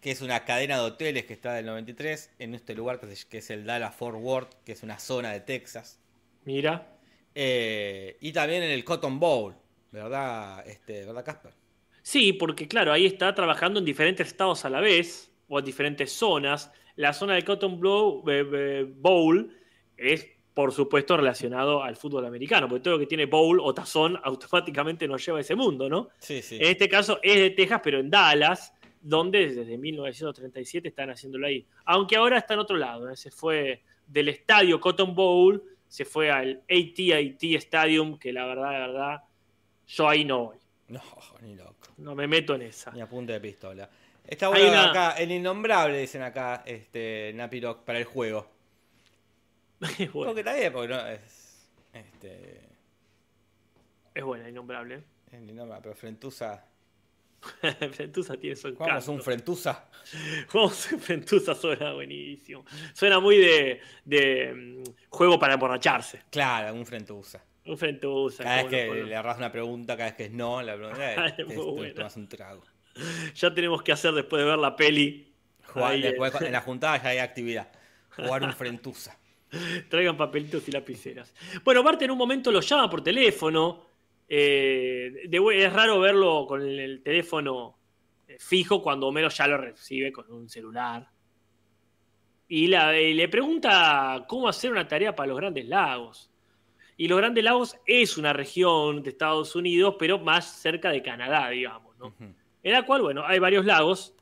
[0.00, 2.34] que es una cadena de hoteles que está del 93.
[2.38, 5.32] En este lugar que, se- que es el Dallas Fort Worth, que es una zona
[5.32, 6.00] de Texas.
[6.44, 6.94] Mira.
[7.34, 9.54] Eh, y también en el Cotton Bowl,
[9.92, 11.52] ¿verdad, este, ¿verdad Casper?
[12.02, 16.10] Sí, porque claro, ahí está trabajando en diferentes estados a la vez, o en diferentes
[16.12, 16.70] zonas.
[16.96, 17.80] La zona del Cotton
[18.28, 19.56] eh, eh, Bowl
[19.96, 24.18] es, por supuesto, relacionado al fútbol americano, porque todo lo que tiene bowl o tazón
[24.24, 26.08] automáticamente nos lleva a ese mundo, ¿no?
[26.18, 26.56] Sí, sí.
[26.56, 31.66] En este caso es de Texas, pero en Dallas, donde desde 1937 están haciéndolo ahí.
[31.84, 33.16] Aunque ahora está en otro lado, ¿eh?
[33.16, 38.78] se fue del estadio Cotton Bowl, se fue al AT&T Stadium, que la verdad, la
[38.86, 39.22] verdad,
[39.86, 40.56] yo ahí no voy.
[40.88, 41.02] No,
[41.42, 41.88] ni loco.
[41.98, 42.90] No me meto en esa.
[42.92, 43.90] Ni a punta de pistola.
[44.26, 48.48] Está bueno una- acá, el innombrable, dicen acá, este, Napiroc, para el juego.
[49.98, 51.68] Es buena, Porque está bien, porque no es.
[51.92, 52.60] Este.
[54.14, 55.02] es buena, innombrable.
[55.30, 56.64] El innombrable, pero Frentusa.
[57.92, 58.84] Frentusa tiene su encanto.
[58.84, 59.88] Jugamos un Frentusa.
[60.48, 62.64] Jugamos un Frentusa suena buenísimo.
[62.92, 66.22] Suena muy de, de, mm, juego para emborracharse.
[66.30, 67.44] Claro, un Frentusa.
[67.64, 68.44] Un Frentusa.
[68.44, 71.94] Cada vez que le agarras una pregunta, cada vez que es no, la pregunta Es
[71.94, 72.62] tomas un trago.
[73.34, 75.32] Ya tenemos que hacer después de ver la peli.
[75.66, 76.08] Jugar- Ahí, eh.
[76.08, 77.70] después, en la juntada ya hay actividad.
[78.16, 79.18] Jugar un Frentusa.
[79.88, 81.32] Traigan papelitos y lapiceras.
[81.64, 83.87] Bueno, Bart en un momento lo llama por teléfono.
[84.28, 87.78] Eh, de- es raro verlo con el, el teléfono
[88.26, 91.08] eh, fijo cuando Homero ya lo recibe con un celular.
[92.48, 96.30] Y, la- y le pregunta cómo hacer una tarea para los Grandes Lagos.
[96.96, 101.48] Y los Grandes Lagos es una región de Estados Unidos, pero más cerca de Canadá,
[101.50, 101.96] digamos.
[101.98, 102.14] ¿no?
[102.62, 104.14] En la cual, bueno, hay varios lagos,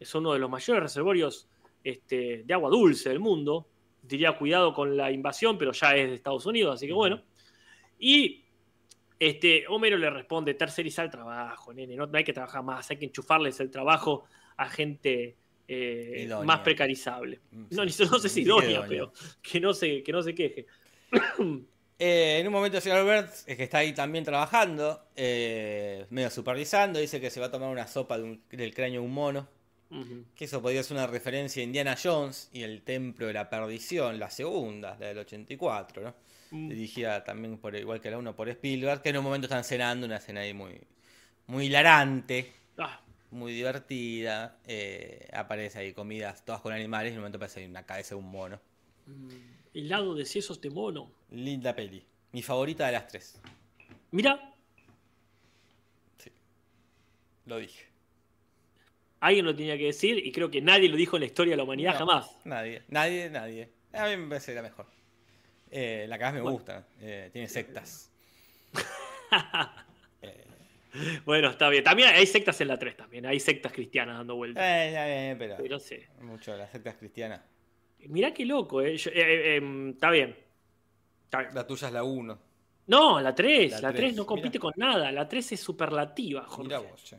[0.00, 1.48] es uno de los mayores reservorios
[1.84, 3.68] este, de agua dulce del mundo.
[4.02, 7.22] Diría cuidado con la invasión, pero ya es de Estados Unidos, así que bueno.
[7.98, 8.44] Y
[9.18, 12.96] este, Homero le responde, tercerizar el trabajo, nene, no, no hay que trabajar más, hay
[12.98, 14.24] que enchufarles el trabajo
[14.56, 15.36] a gente
[15.68, 17.40] eh, más precarizable.
[17.50, 20.66] Mm, No, no sé si idónea, pero que no se, que no se queje.
[21.98, 26.28] Eh, en un momento el señor Burns, eh, que está ahí también trabajando, eh, medio
[26.28, 29.14] supervisando, dice que se va a tomar una sopa de un- del cráneo de un
[29.14, 29.48] mono.
[30.34, 34.18] Que eso podría ser una referencia a Indiana Jones y el Templo de la Perdición,
[34.18, 36.14] la segunda, la del 84, ¿no?
[36.50, 36.68] Mm.
[36.68, 40.06] Dirigida también, por igual que la 1, por Spielberg, que en un momento están cenando,
[40.06, 40.80] una escena ahí muy,
[41.46, 42.52] muy hilarante.
[42.78, 44.58] Ah, muy divertida.
[44.66, 48.14] eh, aparece ahí comidas todas con animales y en un momento aparece ahí una cabeza
[48.14, 48.60] de un mono.
[49.74, 51.10] Helado de sesos de mono.
[51.30, 52.04] Linda peli.
[52.32, 53.40] Mi favorita de las tres.
[54.10, 54.52] Mira,
[57.46, 57.84] Lo dije.
[59.20, 61.56] alguien lo tenía que decir y creo que nadie lo dijo en la historia de
[61.58, 62.36] la humanidad No, jamás.
[62.44, 63.70] Nadie, nadie, nadie.
[63.92, 64.86] A mí me parece la mejor.
[65.70, 66.56] Eh, la que más me Bueno.
[66.56, 66.86] gusta.
[67.00, 68.10] eh, tiene sectas.
[71.26, 71.84] Bueno, está bien.
[71.84, 73.26] También hay sectas en la 3 también.
[73.26, 74.62] Hay sectas cristianas dando vueltas.
[74.66, 75.56] Eh, pero.
[75.58, 75.96] Pero sí.
[76.22, 77.42] Mucho de las sectas cristianas.
[78.08, 78.96] Mirá qué loco, ¿eh?
[78.96, 80.34] Yo- eh, eh, em, está bien.
[81.24, 81.54] Está bien.
[81.54, 82.38] La tuya es la 1.
[82.86, 83.72] No, la 3.
[83.72, 84.60] La La 3 tres, no compite mira.
[84.60, 85.12] con nada.
[85.12, 86.62] La 3 es superlativa, Jorge.
[86.62, 87.16] Mira vos, che.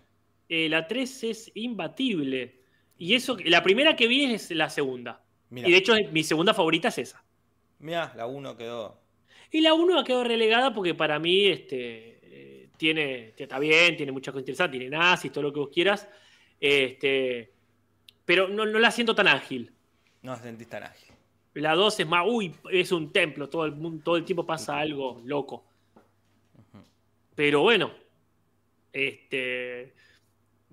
[0.50, 2.62] Eh, la 3 es imbatible.
[2.98, 5.22] Y eso, la primera que vi es la segunda.
[5.52, 7.24] Mira, Y de hecho, mi segunda favorita es esa.
[7.80, 9.00] Mira, la 1 quedó.
[9.52, 14.12] Y la 1 ha quedado relegada porque para mí este, eh, tiene, está bien, tiene
[14.12, 16.08] muchas cosas interesantes, tiene nazis, todo lo que vos quieras.
[16.60, 17.54] Este,
[18.26, 19.74] pero no, no la siento tan ágil.
[20.22, 21.14] No sentís tan ágil.
[21.54, 25.22] La 2 es más, uy, es un templo, todo el, todo el tiempo pasa algo
[25.26, 25.66] loco.
[27.36, 27.92] Pero bueno,
[28.94, 29.94] este,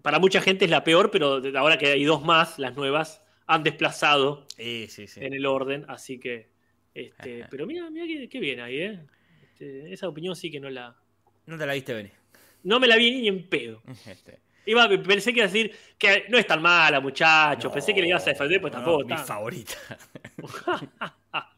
[0.03, 3.63] para mucha gente es la peor, pero ahora que hay dos más, las nuevas, han
[3.63, 5.21] desplazado Sí, sí, sí.
[5.23, 6.54] en el orden, así que,
[6.95, 9.01] este, pero mira, mira qué, qué bien ahí, ¿eh?
[9.43, 10.97] Este, esa opinión sí que no la,
[11.47, 12.13] No te la viste venir.
[12.63, 13.83] no me la vi ni en pedo.
[14.07, 17.71] Este, Iba, pensé que iba a decir que no es tan mala, muchacho.
[17.71, 19.05] pensé que le ibas a defender, pues no, tampoco.
[19.05, 19.27] Mi tan.
[19.27, 19.75] favorita.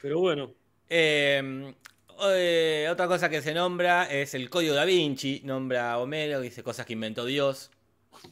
[0.00, 0.54] Pero bueno.
[0.88, 1.74] Eh,
[2.22, 5.40] eh, otra cosa que se nombra es el código da Vinci.
[5.44, 7.72] Nombra a Homero, dice cosas que inventó Dios.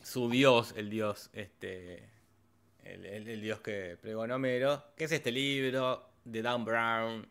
[0.04, 2.08] Su Dios, el Dios, este.
[2.92, 4.84] El, el- el Dios que pregona Homero.
[4.96, 7.26] Que es este libro de Dan Brown.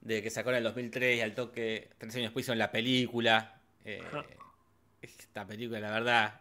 [0.00, 3.60] De que sacó en el 2003 y al toque, tres años después en la película.
[3.84, 4.02] Eh,
[5.02, 6.40] esta película, la verdad,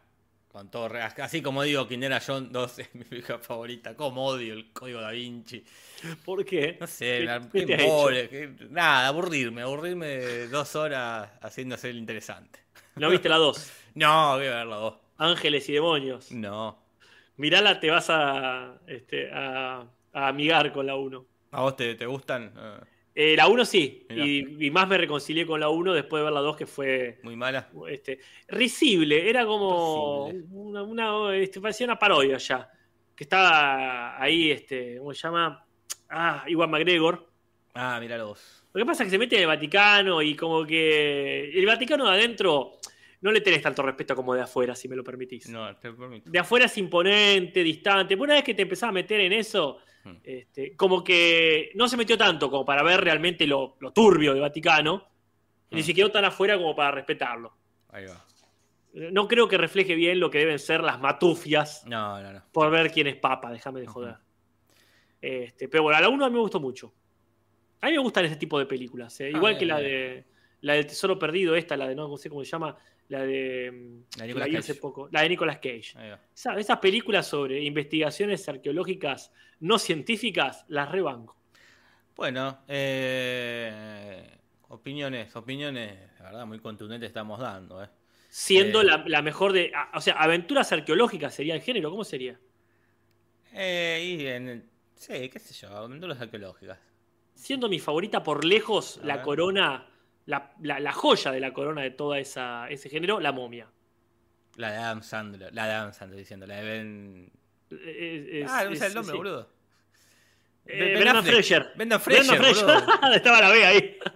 [0.51, 0.89] con todo.
[1.17, 3.95] Así como digo que Indiana Jones 2 es mi película favorita.
[3.95, 5.63] Como odio el código da Vinci.
[6.23, 6.77] ¿Por qué?
[6.79, 12.59] No sé, ¿Qué- qué qué- nada, aburrirme, aburrirme dos horas haciéndose el interesante.
[12.95, 13.71] ¿No viste la 2?
[13.95, 14.95] No, voy a ver la dos.
[15.17, 16.31] Ángeles y demonios.
[16.31, 16.77] No.
[17.39, 21.25] Mirala, te vas a, este, a, a amigar con la 1.
[21.51, 22.51] ¿A vos te, te gustan?
[22.55, 22.81] Ah,
[23.15, 24.05] Eh, la 1 sí.
[24.09, 27.19] Y, y más me reconcilié con la 1 después de ver la 2, que fue
[27.23, 27.69] muy mala.
[27.89, 29.29] este, risible.
[29.29, 30.47] Era como Risible.
[30.51, 32.69] una, una- este, parecía una parodia ya.
[33.15, 35.65] Que estaba ahí, este, ¿cómo se llama?
[36.09, 37.25] Ah, Iwan McGregor.
[37.73, 38.63] Ah, mira los dos.
[38.73, 42.05] Lo que pasa es que se mete en el Vaticano y como que el Vaticano
[42.05, 42.73] de adentro
[43.21, 45.49] no le tenés tanto respeto como de afuera, si me lo permitís.
[45.49, 46.29] No, te permito.
[46.29, 48.15] De afuera es imponente, distante.
[48.15, 50.13] Pero una vez que te empezás a meter en eso, Hmm.
[50.23, 54.41] este, como que no se metió tanto como para ver realmente lo, lo turbio del
[54.41, 55.05] Vaticano,
[55.71, 55.83] ni Hmm.
[55.83, 57.53] se quedó tan afuera como para respetarlo.
[57.89, 58.25] Ahí va.
[58.93, 62.43] No creo que refleje bien lo que deben ser las matufias No, no, no.
[62.51, 64.15] por ver quién es papa, déjame de joder.
[65.21, 66.93] Este, pero bueno, a la 1 a mí me gustó mucho.
[67.81, 69.25] A mí me gustan ese tipo de películas, ¿eh?
[69.25, 70.23] Ah, igual bien, que la de
[70.61, 72.77] la del Tesoro Perdido, esta, la de no, no sé cómo se llama,
[73.09, 74.81] la de mm, La de Nicolas vi hace Cage.
[74.81, 75.93] poco, la de Nicolas Cage.
[76.33, 81.35] Esa- esas películas sobre investigaciones arqueológicas no científicas las rebanco.
[82.15, 87.87] Bueno, eh, opiniones, opiniones, la verdad, muy contundentes estamos dando, ¿eh?
[88.29, 88.85] Siendo Eh.
[88.85, 89.71] la, la mejor de.
[89.95, 92.37] O sea, aventuras arqueológicas sería el género, ¿cómo sería?
[93.53, 94.63] Eh, y en el-
[94.95, 96.77] sí, qué sé yo, aventuras arqueológicas.
[97.33, 99.25] Siendo mi favorita por lejos, A la ver.
[99.25, 99.88] corona,
[100.29, 103.67] la, la- la joya de la corona de todo ese género, la momia.
[104.57, 107.31] La de Adam Sandler, la de Adam Sandler diciendo, la de Ben...
[107.71, 109.17] Es- ah, no sé el nombre, sí.
[109.17, 109.49] boludo.
[110.65, 111.23] Eh, Ben Brendan.
[111.25, 111.71] Fraser.
[111.75, 112.41] Brendan Fraser.
[113.15, 113.97] Estaba la B ahí.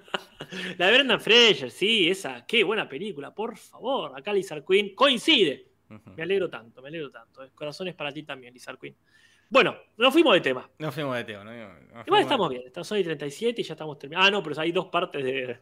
[0.78, 2.46] La de Brendan Fraser, sí, esa.
[2.46, 4.12] Qué buena película, por favor.
[4.16, 5.66] Acá Lizard Queen coincide.
[6.16, 7.50] Me alegro tanto, me alegro tanto.
[7.56, 8.96] Corazones para ti también, Lizard Queen.
[9.50, 10.70] Bueno, nos fuimos de tema.
[10.78, 11.52] No fuimos de tema, ¿no?
[11.52, 12.64] No fuimos Igual de- estamos bien.
[12.68, 14.28] Estamos hoy 37 y ya estamos terminando.
[14.28, 15.58] Ah, no, pero hay dos partes de.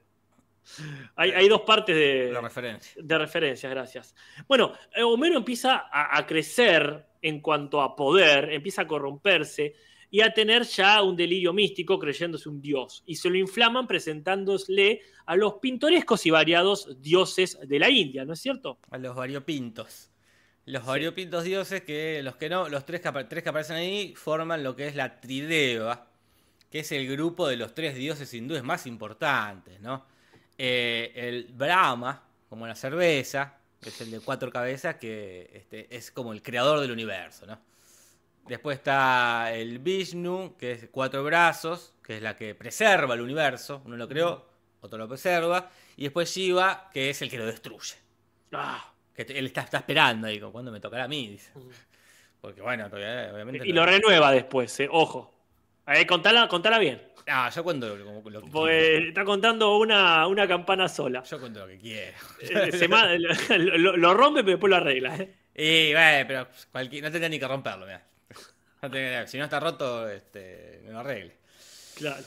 [1.16, 2.94] Hay, hay dos partes de, La referencia.
[3.04, 4.16] de referencias, gracias.
[4.48, 9.76] Bueno, eh, Homero empieza a, a crecer en cuanto a poder, empieza a corromperse
[10.10, 13.02] y a tener ya un delirio místico creyéndose un dios.
[13.06, 18.34] Y se lo inflaman presentándole a los pintorescos y variados dioses de la India, ¿no
[18.34, 18.80] es cierto?
[18.90, 20.10] A los variopintos.
[20.66, 20.88] Los Sí.
[20.90, 24.76] variopintos dioses que los que no, los tres que, tres que aparecen ahí forman lo
[24.76, 26.08] que es la trideva,
[26.70, 30.06] que es el grupo de los tres dioses hindúes más importantes, ¿no?
[30.64, 36.12] Eh, el Brahma, como la cerveza, que es el de cuatro cabezas, que este, es
[36.12, 37.58] como el creador del universo, ¿no?
[38.46, 43.82] Después está el Vishnu, que es cuatro brazos, que es la que preserva el universo.
[43.86, 44.48] Uno lo creó,
[44.82, 45.72] otro lo preserva.
[45.98, 47.96] Y después Shiva, que es el que lo destruye
[48.52, 51.28] Ah, que él está, está esperando como, ¿cuándo me tocará a mí?
[51.28, 51.52] Dice.
[52.40, 53.68] Porque bueno, todavía, obviamente.
[53.68, 55.34] Y lo renueva después, eh, ojo.
[55.88, 57.02] Eh, contala, contala bien.
[57.28, 59.08] Ah, yo cuento lo, como- lo que quiero.
[59.10, 61.24] está contando una, una campana sola.
[61.24, 62.18] Yo cuento lo que quiero.
[62.42, 65.16] Eh, se lo, lo- lo rompe, pero después lo arregla.
[65.18, 65.34] eh.
[65.56, 68.04] Y bueno, pero cualquier, no tendría ni que romperlo, mirá.
[68.82, 71.36] No si no está roto, este, me lo arregle.
[71.96, 72.24] Claro.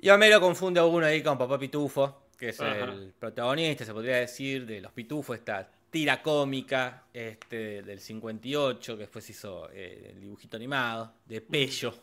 [0.00, 2.84] Y Homero confunde a uno ahí con Papá Pitufo, que es Ajá.
[2.84, 9.00] el protagonista, se podría decir, de Los Pitufos, esta tira cómica este, del 58, que
[9.00, 11.94] después hizo eh, el dibujito animado, de Pello.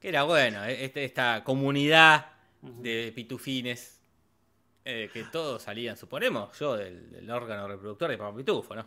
[0.00, 2.32] Que era bueno, eh, este- esta comunidad
[2.62, 4.00] de pitufines,
[4.84, 8.86] eh, que todos salían, suponemos, yo, del, del órgano reproductor de Papá Pitufo, ¿no?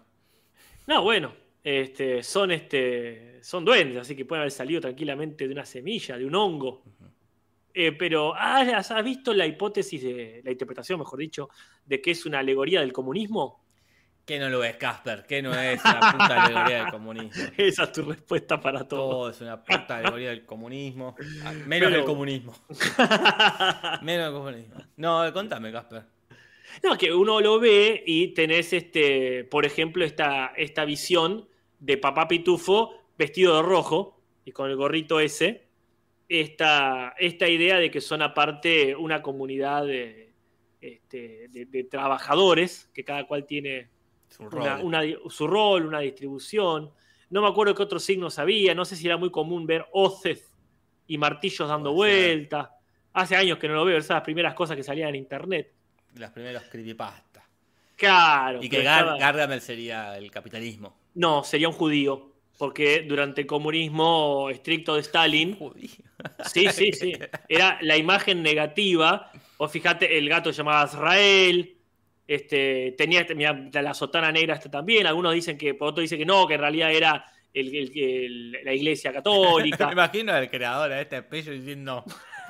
[0.88, 1.34] No, bueno,
[1.64, 6.26] este, son, este, son duendes, así que pueden haber salido tranquilamente de una semilla, de
[6.26, 6.84] un hongo.
[7.74, 11.50] Eh, pero, ¿has, has visto la hipótesis de, la interpretación, mejor dicho,
[11.86, 13.63] de que es una alegoría del comunismo?
[14.26, 15.26] ¿Qué no lo es, Casper?
[15.28, 17.44] ¿Qué no es una puta alegoría del comunismo?
[17.58, 19.10] Esa es tu respuesta para todo.
[19.10, 21.16] Todo es una puta alegoría del comunismo.
[21.68, 22.56] Menos Pero- del comunismo.
[24.02, 24.76] Menos del comunismo.
[24.98, 26.04] No, contame, Casper.
[26.82, 31.48] No, que uno lo ve y tenés, este, por ejemplo, esta, esta visión
[31.80, 35.64] de papá pitufo vestido de rojo y con el gorrito ese.
[36.30, 40.32] Esta, esta idea de que son aparte una comunidad de,
[40.82, 43.90] este, de- de trabajadores, que cada cual tiene
[44.36, 44.80] Su rol.
[44.84, 46.92] una su rol, una distribución.
[47.30, 50.54] No me acuerdo qué otros signos había, no sé si era muy común ver hoces
[51.08, 52.36] y martillos dando Puede ser.
[52.38, 52.70] vueltas.
[53.14, 55.72] Hace años que no lo veo, esas las primeras cosas que salían en internet.
[56.16, 57.48] Las primeras creepypasta.
[57.96, 58.62] Claro.
[58.62, 60.98] Y que Gar- Gargamel sería el capitalismo.
[61.16, 62.32] No, sería un judío.
[62.58, 65.90] Porque durante el comunismo estricto de Stalin, Judío.
[66.46, 67.14] sí, sí, sí,
[67.50, 69.32] era la imagen negativa.
[69.58, 71.78] O fíjate, el gato se llamaba Israel,
[72.36, 75.08] este, tenía este- mirá, la sotana negra esta también.
[75.08, 78.52] Algunos dicen que, por otro dicen que no, que en realidad era el- el- el-
[78.64, 79.90] la iglesia Me católica.
[79.92, 82.04] imagino al creador de este pello diciendo.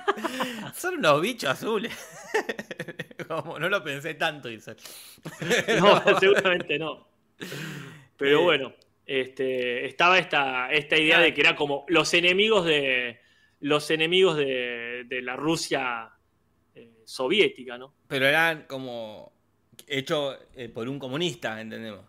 [0.75, 1.93] Son unos bichos azules.
[3.27, 4.75] Como no lo pensé tanto, dice.
[5.79, 7.07] No, seguramente no.
[8.17, 8.43] Pero Eh.
[8.43, 8.73] bueno,
[9.05, 13.19] este, estaba esta, esta idea de que era como los enemigos de
[13.61, 16.09] los enemigos de, de la Rusia
[16.75, 17.93] eh, soviética, ¿no?
[18.07, 19.31] Pero eran como
[19.87, 22.01] hechos eh, por un comunista, entendemos.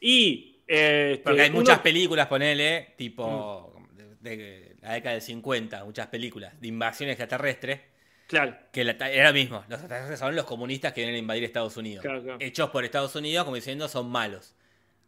[0.00, 3.74] Y este, Porque hay uno- muchas películas, ponele, tipo
[4.20, 7.86] de, de la década del 50, muchas películas de invasión extraterrestre,
[8.26, 9.64] Claro, que la- era lo mismo.
[9.68, 12.02] Los extraterrestres son los comunistas que vienen a invadir Estados Unidos.
[12.02, 12.38] Claro, claro.
[12.40, 14.54] Hechos por Estados Unidos, como diciendo, son malos.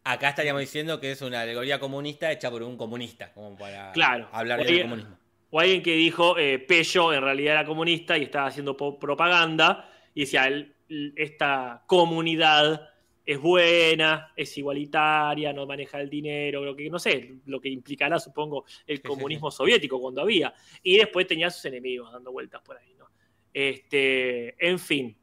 [0.03, 4.27] Acá estaríamos diciendo que es una alegoría comunista hecha por un comunista, como para Claro.
[4.31, 5.17] hablar del comunismo.
[5.51, 10.21] o alguien que dijo eh, Pello en realidad era comunista y estaba haciendo propaganda y
[10.21, 10.73] decía "El- el-
[11.15, 12.89] esta comunidad
[13.25, 18.19] es buena, es igualitaria, no maneja el dinero, lo que no sé, lo que implicará
[18.19, 22.77] supongo el sí, comunismo soviético cuando había y después tenía sus enemigos dando vueltas por
[22.77, 23.05] ahí, ¿no?
[23.53, 25.15] Este, en fin,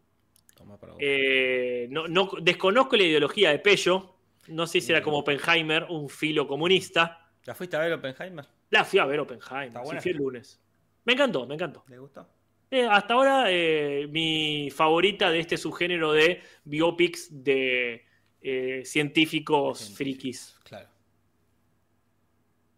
[0.54, 4.14] Toma para eh, no, no- desconozco la ideología de Pello,
[4.48, 7.30] no sé si era como Oppenheimer, un filo comunista.
[7.44, 8.46] ¿La fuiste a ver Oppenheimer?
[8.70, 10.00] La fui a ver Oppenheimer, Está sí, buena.
[10.00, 10.60] fui el lunes.
[11.04, 11.84] Me encantó, me encantó.
[11.88, 12.28] ¿Le gustó?
[12.70, 18.04] Eh, hasta ahora, eh, mi favorita de este subgénero de biopics de
[18.42, 20.58] eh, científicos frikis.
[20.64, 20.88] Claro.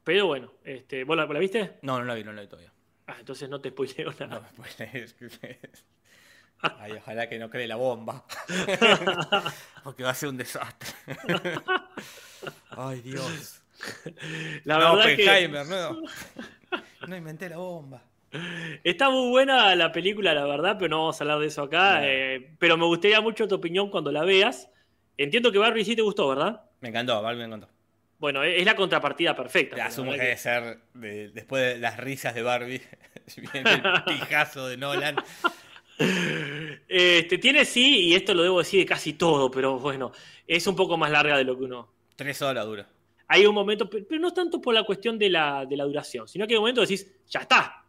[0.05, 1.78] Pero bueno, este, ¿vos la, la viste?
[1.82, 2.72] No, no la vi, no la vi todavía.
[3.07, 4.53] Ah, entonces no te spoileo No nada.
[4.57, 5.16] me spoilees.
[6.62, 8.24] Ay, ojalá que no cree la bomba.
[9.84, 10.91] Porque va a ser un desastre.
[12.70, 13.62] Ay, Dios.
[14.64, 16.03] La no, verdad que no.
[17.09, 18.03] No inventé la bomba.
[18.85, 22.01] Está muy buena la película, la verdad, pero no vamos a hablar de eso acá.
[22.01, 22.07] No.
[22.07, 24.68] eh, pero me gustaría mucho tu opinión cuando la veas.
[25.16, 26.62] Entiendo que Barbie sí te gustó, ¿verdad?
[26.81, 27.68] Me encantó, Barbie me encantó.
[28.18, 29.76] Bueno, es la contrapartida perfecta.
[29.76, 32.83] La asumo que debe ser de- después de las risas de Barbie.
[33.53, 35.16] Viene el pijazo de Nolan.
[36.89, 40.12] Este, tiene sí, y esto lo debo decir de casi todo, pero bueno,
[40.47, 41.93] es un poco más larga de lo que uno.
[42.16, 42.87] Tres horas dura.
[43.28, 46.26] Hay un momento, pe- pero no tanto por la cuestión de la, de la duración,
[46.26, 47.80] sino que hay un momento que decís, ya está,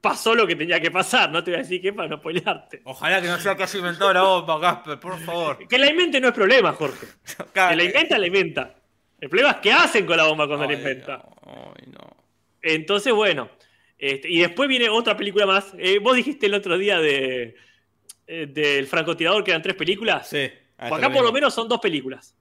[0.00, 2.80] Pasó lo que tenía que pasar, no te voy a decir qué para no spoilearte.
[2.84, 5.68] Ojalá que no sea que haya inventado la bomba, Gasper, por favor.
[5.68, 7.06] Que la invente no es problema, Jorge.
[7.52, 8.74] Que la inventa, la inventa.
[9.20, 11.22] El problema es qué hacen con la bomba cuando la inventa.
[11.44, 12.16] no, ay, no.
[12.62, 13.50] Entonces, bueno.
[13.98, 15.74] este, y después viene otra película más.
[15.78, 17.56] Eh, vos dijiste el otro día de
[18.32, 20.28] eh, del francotirador que eran tres películas.
[20.28, 20.48] Sí.
[20.78, 22.36] Pues acá por lo menos son dos películas.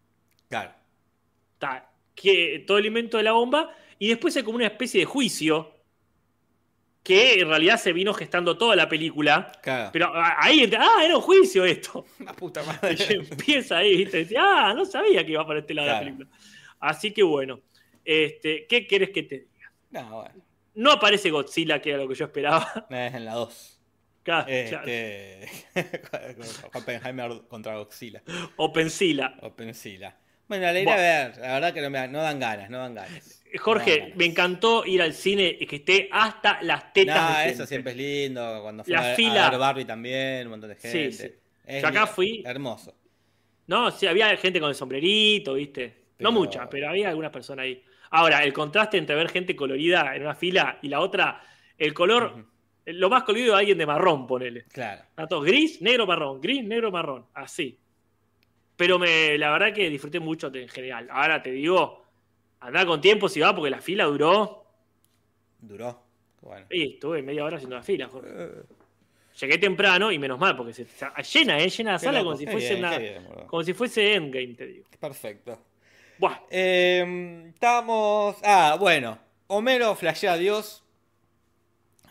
[0.48, 0.72] Claro.
[1.54, 3.76] Está que, todo el invento de la bomba.
[3.98, 5.79] Y después hay como una especie de juicio.
[7.10, 9.52] Que en realidad se vino gestando toda la película.
[9.64, 9.90] Claro.
[9.92, 12.06] Pero ahí, ah, era un juicio esto.
[12.20, 12.98] La puta Y madre.
[13.10, 14.18] empieza ahí, ¿viste?
[14.20, 16.30] Decía, ah, no sabía que iba para este lado de la película.
[16.80, 17.62] Así que bueno,
[18.06, 19.74] este, ¿qué querés que te diga?
[19.90, 20.46] No, bueno.
[20.76, 22.86] No aparece Godzilla, que era lo que yo esperaba.
[22.92, 23.82] Es en la 2.
[24.22, 24.48] Claro.
[24.48, 25.50] Este.
[26.76, 28.22] Oppenheimer contra Godzilla.
[28.58, 29.36] O Pensila.
[29.42, 30.16] O Pensila.
[30.48, 31.38] Bueno, la iré a ver.
[31.38, 33.39] La verdad que no, me, no dan ganas, no dan ganas.
[33.58, 37.46] Jorge, me encantó ir al cine y que esté hasta las tetas.
[37.46, 38.60] De eso siempre es lindo.
[38.62, 39.50] Cuando fue La a, a fila.
[39.50, 41.12] ver Barbie también, un montón de gente.
[41.12, 41.32] sí.
[41.66, 42.96] Es Yo acá fui- Hermoso.
[43.68, 45.96] No, sí, había gente con el sombrerito, ¿viste?
[46.18, 47.84] Pero- No mucha, pero había algunas personas ahí.
[48.12, 51.42] Ahora, el contraste entre ver gente colorida en una fila y la otra,
[51.78, 52.44] el color,
[52.86, 54.64] lo más colorido de alguien de marrón, ponele.
[54.66, 55.04] Claro.
[55.16, 57.78] A gris, negro, marrón, gris, negro, marrón, así.
[58.76, 61.08] Pero me, la verdad que disfruté mucho en general.
[61.12, 62.06] Ahora te digo,
[62.62, 64.66] andá con tiempo si va, porque la fila duró.
[65.60, 66.02] Duró.
[66.42, 66.66] Bueno.
[66.70, 68.30] Y estuve media hora haciendo la fila, Jorge.
[68.34, 68.50] Eh,
[69.40, 71.08] Llegué temprano y menos mal, porque se, se-
[71.40, 71.70] llena, ¿eh?
[71.70, 72.98] Llena la sala loco, como si fuese bien, una.
[72.98, 74.86] bien, como si fuese Endgame, te digo.
[75.00, 75.58] Perfecto.
[76.18, 76.40] Buah.
[76.50, 78.36] Eh, estamos.
[78.44, 79.18] Ah, bueno.
[79.48, 80.84] Homero flashea a Dios.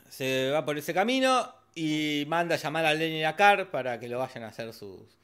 [0.09, 4.01] Se va por ese camino y manda a llamar a Lenny y a Carr para
[4.01, 5.19] que lo vayan a hacer sus.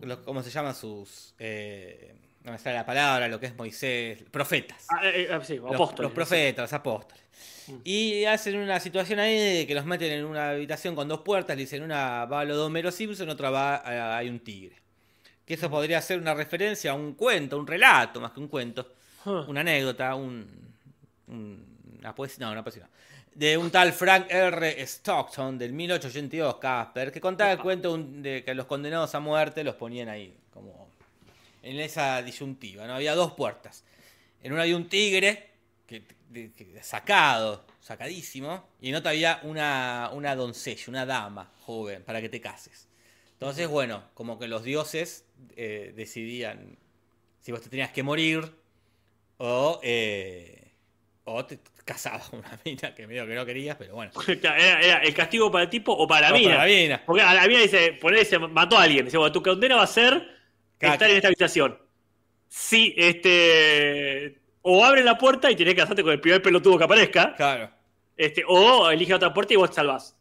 [0.00, 1.34] los- ¿Cómo se llaman sus.
[1.40, 2.14] eh,
[2.48, 4.22] no me sale la palabra, lo que es Moisés.
[4.30, 4.86] Profetas.
[4.90, 6.02] Ah, eh, eh, sí, Los- apóstoles.
[6.02, 7.22] Los, profetas, los apóstoles.
[7.68, 7.74] Mm.
[7.84, 11.56] Y hacen una situación ahí de que los meten en una habitación con dos puertas.
[11.56, 14.76] Le dicen una va a lo de Homero Simpson, otra va a, hay un tigre.
[15.44, 18.92] Que eso podría ser una referencia a un cuento, un relato, más que un cuento.
[19.24, 20.46] Una anécdota, un.
[21.28, 21.66] un-
[21.98, 22.46] una poesía.
[22.46, 22.84] No, una poesía.
[22.84, 22.88] no.
[23.34, 24.80] De un tal Frank R.
[24.86, 29.74] Stockton del 1882, Casper, que contaba el cuento de que los condenados a muerte los
[29.76, 30.87] ponían ahí, como
[31.62, 32.86] en esa disyuntiva.
[32.86, 32.94] ¿no?
[32.94, 33.84] Había dos puertas.
[34.42, 35.50] En una había un tigre
[35.86, 42.02] que, de- que- sacado, sacadísimo, y en otra había una, una doncella, una dama joven,
[42.04, 42.86] para que te cases.
[43.32, 45.24] Entonces, bueno, como que los dioses
[45.56, 46.76] eh, decidían
[47.40, 48.52] si vos te tenías que morir
[49.38, 50.72] o, eh,
[51.24, 54.10] o te casabas con una mina que medio que no querías, pero bueno.
[54.42, 56.56] Era, era el castigo para el tipo o para la O mina.
[56.56, 57.02] para la mina.
[57.06, 59.04] Porque a la mina dice, ponele, mató a alguien.
[59.06, 60.37] Dice, bueno, tu condena va a ser
[60.78, 60.92] Caca.
[60.94, 61.78] estar en esta habitación.
[62.48, 64.38] Sí, este.
[64.62, 67.34] O abre la puerta y tenés que casarte con el primer pelotudo que aparezca.
[67.36, 67.70] Claro.
[68.16, 70.16] Este, o elige otra puerta y vos te salvás.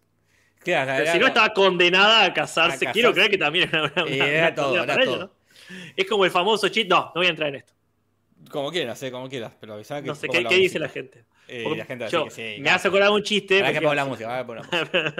[0.60, 2.76] Claro, Pero era- si no, estaba condenada a casarse.
[2.76, 2.92] A casarse.
[2.94, 5.18] Quiero creer que también era una, una- era una todo, era ella, todo.
[5.20, 5.32] ¿no?
[5.96, 6.90] Es como el famoso chiste.
[6.90, 7.74] No, no voy a entrar en esto.
[8.52, 10.90] Como quieras, eh, como quieras, pero avisá que No sé qué, la qué dice la
[10.90, 11.26] gente.
[11.48, 12.62] Eh, la gente va a yo- decir que sí.
[12.62, 13.60] me hace acordar un chiste.
[13.60, 14.68] Ahora que pongo la música, ahora pongo la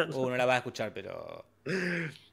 [0.04, 0.08] música.
[0.18, 1.46] Uh, no la vas a escuchar, pero.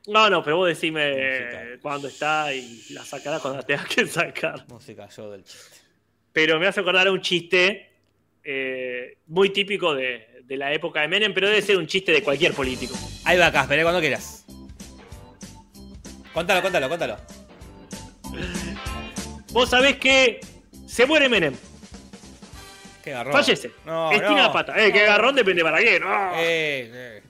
[0.06, 1.62] No, no, pero vos decime Música.
[1.82, 4.64] cuándo está y la sacarás cuando la tengas que sacar.
[4.68, 5.76] Música yo del chiste.
[6.32, 7.90] Pero me hace acordar a un chiste
[8.42, 12.22] eh, muy típico de, de la época de Menem, pero debe ser un chiste de
[12.22, 12.94] cualquier político.
[13.24, 14.44] Ahí va, Casper, eh, cuando quieras.
[16.34, 17.16] Contalo, contalo, contalo.
[19.52, 20.40] Vos sabés que
[20.86, 21.54] se muere Menem,
[23.02, 23.32] Qué garrón.
[23.32, 24.36] fallece, No, no.
[24.36, 24.74] la pata.
[24.84, 26.32] Eh, qué garrón depende para qué, no.
[26.36, 27.22] Eh, eh.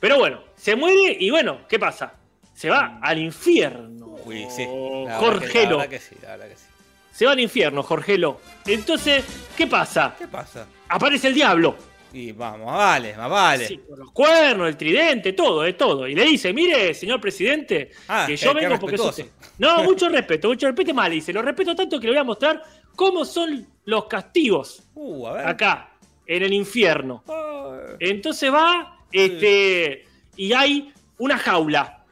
[0.00, 2.12] Pero bueno, se muere y bueno, ¿qué pasa?
[2.54, 4.16] Se va al infierno.
[4.24, 4.64] Uy, sí.
[4.66, 5.78] Que- Jorgelo.
[5.78, 6.64] verdad que sí, la verdad que sí.
[7.12, 8.40] Se va al infierno, Jorgelo.
[8.66, 9.24] Entonces,
[9.56, 10.14] ¿qué pasa?
[10.18, 10.66] ¿Qué pasa?
[10.88, 11.76] Aparece el diablo.
[12.12, 13.66] Y vamos, más vale, más vale.
[13.66, 16.06] Sí, con los cuernos, el tridente, todo, es todo.
[16.08, 19.26] Y le dice, mire, señor presidente, Ah, que yo vengo porque usted.
[19.58, 21.10] No, mucho respeto, mucho respeto mal.
[21.12, 22.62] Dice, lo respeto tanto que le voy a mostrar
[22.96, 25.46] cómo son los castigos Uh, a ver.
[25.48, 25.90] acá,
[26.26, 27.22] en el infierno.
[27.28, 27.96] Ay.
[28.00, 30.06] Entonces va, este,
[30.38, 32.02] y hay una jaula.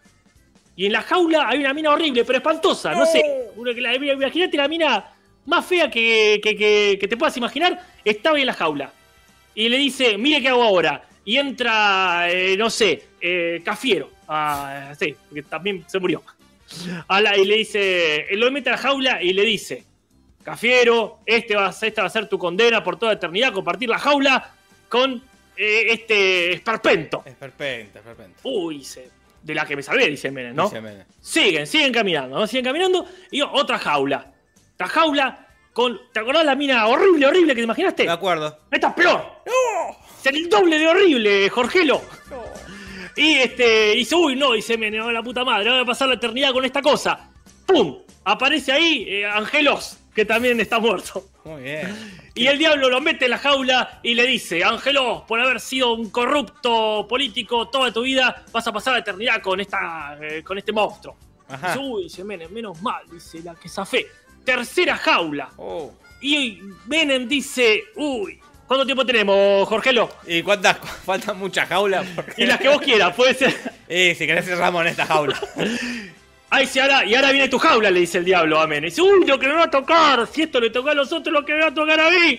[0.77, 3.22] Y en la jaula hay una mina horrible, pero espantosa, no sé.
[3.57, 5.12] Imagínate la mina
[5.47, 8.93] más fea que, que- que- que te puedas imaginar, estaba en la jaula.
[9.55, 11.03] Y le dice, mire qué hago ahora.
[11.24, 14.11] Y entra, eh, no sé, eh, Cafiero.
[14.29, 16.22] Ah, sí, que también se murió.
[17.09, 19.85] A la- y le dice, él lo mete a la jaula y le dice,
[20.43, 24.53] Cafiero, este va, esta va a ser tu condena por toda eternidad, compartir la jaula
[24.89, 25.22] con
[25.57, 27.23] eh, este esperpento.
[27.25, 28.41] Es perpente, es perpente.
[28.45, 29.11] Uy, dice,
[29.43, 30.65] de la que me salvé, dice Menem, ¿no?
[30.65, 31.05] Dice Menem.
[31.21, 32.47] Siguen, siguen caminando, ¿no?
[32.47, 34.33] Siguen caminando y otra jaula.
[34.75, 38.03] Otra jaula con, ¿te acordás la mina horrible, horrible que te imaginaste?
[38.05, 38.59] De acuerdo.
[38.71, 39.43] Esta es peor.
[40.21, 42.03] Es el doble de horrible, Jorgelo.
[43.15, 46.15] Y este, dice, uy, no, dice Menem, "oh, la puta madre, voy a pasar la
[46.15, 47.31] eternidad con esta cosa.
[47.65, 47.99] ¡Pum!
[48.25, 51.25] Aparece ahí eh, Angelos, que también está muerto.
[51.45, 51.97] Muy bien.
[52.37, 55.95] Y el diablo lo mete en la jaula y le dice, Angelos, por haber sido
[55.95, 60.59] un corrupto político toda tu vida, vas a pasar la eternidad con, esta, eh, con
[60.59, 61.16] este monstruo.
[61.49, 61.68] Ajá.
[61.68, 64.07] Dice, uy, dice Menem, menos mal, dice la que zafé.
[64.45, 65.49] Tercera jaula.
[65.57, 65.93] Oh.
[66.20, 70.11] Y Menem dice, uy, ¿Cuánto tiempo tenemos, Jorgelo?
[70.26, 70.78] ¿Y cuántas?
[71.05, 72.05] Faltan muchas jaulas.
[72.16, 73.55] porque- Y las que vos quieras, puede ser.
[73.89, 75.41] Eh, si querés cerramos en esta jaula.
[76.49, 78.84] Ay, si ahora, y ahora viene tu jaula, le dice el diablo, amén.
[78.84, 81.12] Y dice, uy, lo que me va a tocar, si esto le toca a los
[81.12, 82.38] otros, lo que me va a tocar a mí.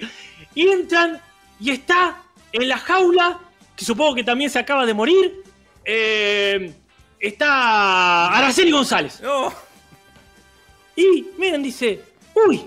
[0.55, 1.21] Y entran,
[1.59, 3.39] y está en la jaula,
[3.75, 5.43] que supongo que también se acaba de morir,
[5.83, 6.73] eh,
[7.19, 9.19] está Araceli González.
[9.21, 9.53] No.
[10.95, 12.01] Y miren, dice,
[12.33, 12.63] uy,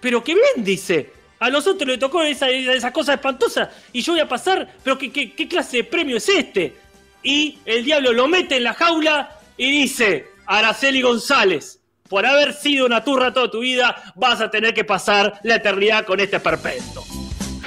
[0.00, 1.12] pero qué bien, dice.
[1.40, 4.96] A los otros le tocó esa, esa cosa espantosa y yo voy a pasar, pero
[4.96, 6.74] ¿qué, qué, qué clase de premio es este?
[7.22, 12.86] Y el diablo lo mete en la jaula y dice, Araceli González, por haber sido
[12.86, 17.04] una turra toda tu vida, vas a tener que pasar la eternidad con este perpetuo.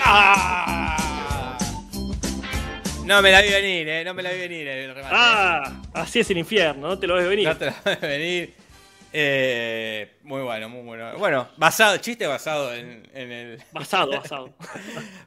[0.03, 1.57] Ah.
[3.05, 4.03] No me la vi venir, eh.
[4.03, 5.15] No me la vi venir el remate.
[5.17, 7.47] Ah, así es el infierno, no te lo ves venir.
[7.47, 8.53] No te la ves venir.
[9.13, 11.17] Eh, muy bueno, muy bueno.
[11.17, 13.63] Bueno, basado, chiste basado en, en el.
[13.71, 14.53] Basado, basado.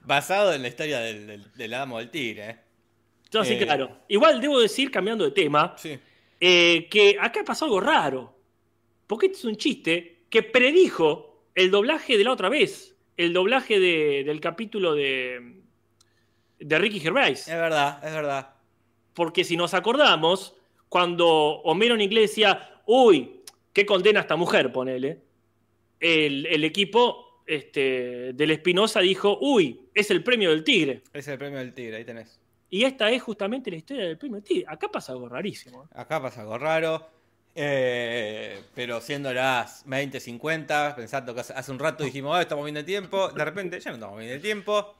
[0.05, 2.57] basado en la historia del, del, del Adamo del Tigre, eh.
[3.33, 3.59] No, sí, Eh.
[3.65, 3.97] claro.
[4.09, 5.99] Igual debo decir, cambiando de tema, Sí.
[6.41, 8.34] Eh, que acá pasó algo raro.
[9.07, 12.97] Porque este es un chiste que predijo el doblaje de la otra vez.
[13.16, 15.61] El doblaje de- del capítulo de,
[16.59, 17.47] de Ricky Gervais.
[17.49, 18.55] Es verdad, es verdad.
[19.14, 20.55] Porque si nos acordamos,
[20.88, 25.18] cuando Homero en inglés decía, uy, qué condena esta mujer, ponele.
[25.99, 31.03] El, el equipo este, del Espinosa dijo, uy, es el premio del tigre.
[31.12, 32.39] Es el premio del Tigre, ahí tenés.
[32.71, 34.64] Y esta es justamente la historia del del tigre.
[34.68, 35.89] Acá pasa algo rarísimo.
[35.95, 37.07] Acá pasa algo raro.
[37.53, 42.85] eh, pero siendo las 20.50, pensando que hace, un rato dijimos, ah, estamos bien de
[42.85, 43.29] tiempo.
[43.31, 44.95] De repente ya no estamos bien de tiempo.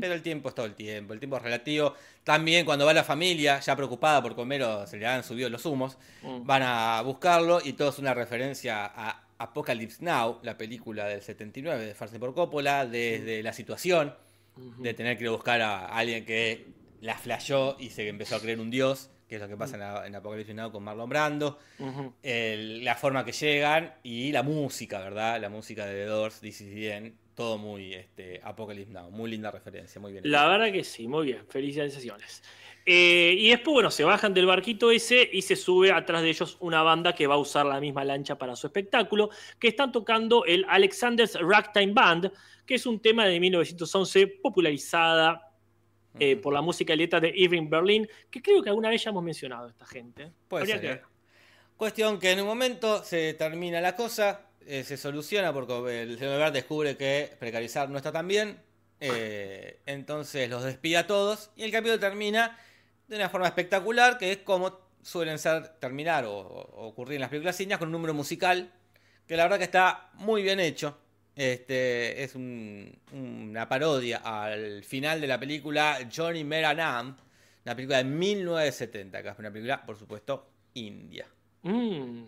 [0.00, 1.94] Pero el tiempo es todo el tiempo, el tiempo es relativo.
[2.22, 5.96] También cuando va la familia, ya preocupada porque Homero se le han subido los humos,
[6.22, 6.44] Mm.
[6.46, 11.86] van a buscarlo y todo es una referencia a Apocalypse Now, la película del 79
[11.86, 14.14] de Farce por Coppola, desde la situación
[14.78, 16.66] de tener que ir a buscar a alguien que
[17.04, 19.80] la flasheó y se empezó a creer un dios, que es lo que pasa en,
[19.80, 21.58] la- en Apocalypse Now con Marlon Brando,
[22.22, 25.40] el- la forma que llegan y la música, ¿verdad?
[25.40, 29.30] La música de The Doors, This Is The End, todo muy este, Apocalypse Now, muy
[29.30, 30.30] linda referencia, muy bien.
[30.30, 32.42] La verdad que sí, muy bien, felicitaciones.
[32.86, 36.56] Eh, y después, bueno, se bajan del barquito ese y se sube atrás de ellos
[36.60, 40.44] una banda que va a usar la misma lancha para su espectáculo, que están tocando
[40.44, 42.30] el Alexander's Ragtime Band,
[42.66, 45.50] que es un tema de 1911 popularizada
[46.18, 49.10] eh, por la música y letra de Irving Berlin, que creo que alguna vez ya
[49.10, 50.30] hemos mencionado a esta gente.
[50.48, 51.00] Puede ser, que ¿eh?
[51.76, 56.38] Cuestión que en un momento se termina la cosa, eh, se soluciona porque el señor
[56.38, 58.58] Bert descubre que precarizar no está tan bien,
[59.00, 62.58] eh, entonces los despide a todos y el capítulo termina
[63.08, 67.30] de una forma espectacular, que es como suelen ser terminar o, o ocurrir en las
[67.30, 68.72] películas indias con un número musical
[69.26, 70.96] que la verdad que está muy bien hecho.
[71.36, 77.16] Este es un- una parodia al final de la película Johnny Meranam,
[77.64, 81.26] una película de 1970, que es una película, por supuesto, india.
[81.62, 82.22] Mm.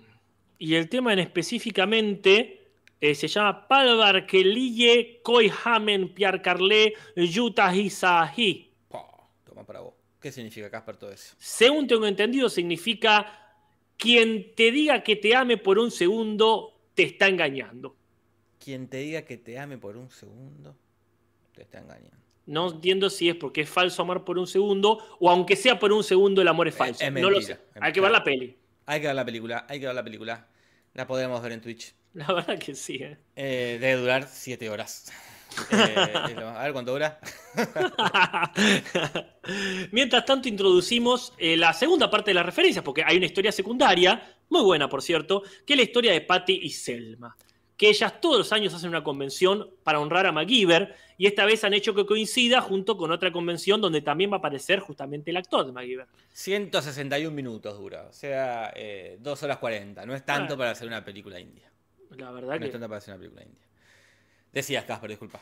[0.59, 2.63] Y el tema en específicamente
[2.99, 8.73] eh, se llama Palvar Kelille Koi Hamen Piar Carle Yuta Hisahi.
[8.89, 9.93] Po, toma para vos.
[10.19, 11.37] ¿Qué significa, Casper, todo eso?
[11.39, 13.55] Según tengo entendido, significa
[13.99, 17.95] quien te diga que te ame por un segundo te está engañando.
[18.67, 20.75] Quien te diga que te ame por un segundo,
[21.55, 22.17] te está engañando.
[22.47, 25.93] No entiendo si es porque es falso amar por un segundo o aunque sea por
[25.93, 27.05] un segundo el amor es falso.
[27.05, 27.57] es no lo sé.
[27.81, 28.57] Hay que ver la peli.
[28.87, 30.49] Hay que ver la película, hay que ver la película.
[30.95, 31.95] La podremos ver en Twitch.
[32.15, 32.97] La verdad que sí.
[32.97, 33.17] ¿eh?
[33.37, 35.13] Eh, debe durar 7 horas.
[35.71, 37.21] Eh, lo- a ver cuánto dura.
[39.93, 44.37] Mientras tanto, introducimos eh, la segunda parte de las referencias, porque hay una historia secundaria,
[44.51, 47.37] muy buena por cierto, que es la historia de Patty y Selma.
[47.77, 51.63] Que ellas todos los años hacen una convención para honrar a MacGyver, y esta vez
[51.65, 55.37] han hecho que coincida junto con otra convención donde también va a aparecer justamente el
[55.37, 56.07] actor de MacGyver.
[56.33, 58.73] 161 minutos dura, o sea,
[59.19, 60.07] 2 horas 40.
[60.07, 60.57] No es tanto Ah.
[60.59, 61.71] para hacer una película india.
[62.17, 62.69] La verdad No es que.
[62.71, 63.67] tanto para hacer una película india.
[64.53, 65.41] Decías, Casper, disculpa.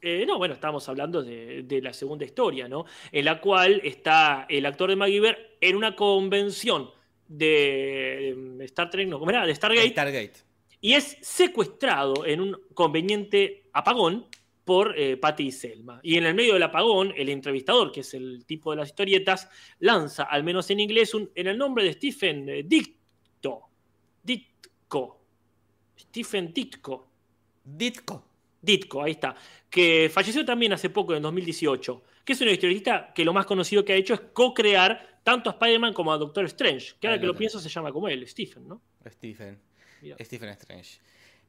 [0.00, 2.86] Eh, no, bueno, estábamos hablando de, de la segunda historia, ¿no?
[3.12, 6.90] En la cual está el actor de MacGyver en una convención
[7.26, 9.44] de, de Star Trek, no, ¿cómo era?
[9.44, 9.88] De Stargate.
[9.90, 10.47] Stargate.
[10.80, 14.26] Y es secuestrado en un conveniente apagón
[14.64, 15.98] por eh, Patty y Selma.
[16.02, 19.48] Y en el medio del apagón, el entrevistador, que es el tipo de las historietas,
[19.78, 23.70] lanza, al menos en inglés, un- en el nombre de Stephen eh, Ditko.
[24.22, 25.20] Ditko.
[25.98, 27.08] Stephen Ditko.
[27.64, 28.24] Ditko.
[28.60, 29.34] Ditko, ahí está.
[29.70, 32.02] Que falleció también hace poco, en 2018.
[32.24, 35.52] Que es un historietista que lo más conocido que ha hecho es co-crear tanto a
[35.54, 36.94] Spider-Man como a Doctor Strange.
[37.00, 38.82] Que ahora que lo pienso se llama como él, Stephen, ¿no?
[39.08, 39.58] Stephen.
[40.02, 40.16] Mira.
[40.24, 40.98] Stephen Strange.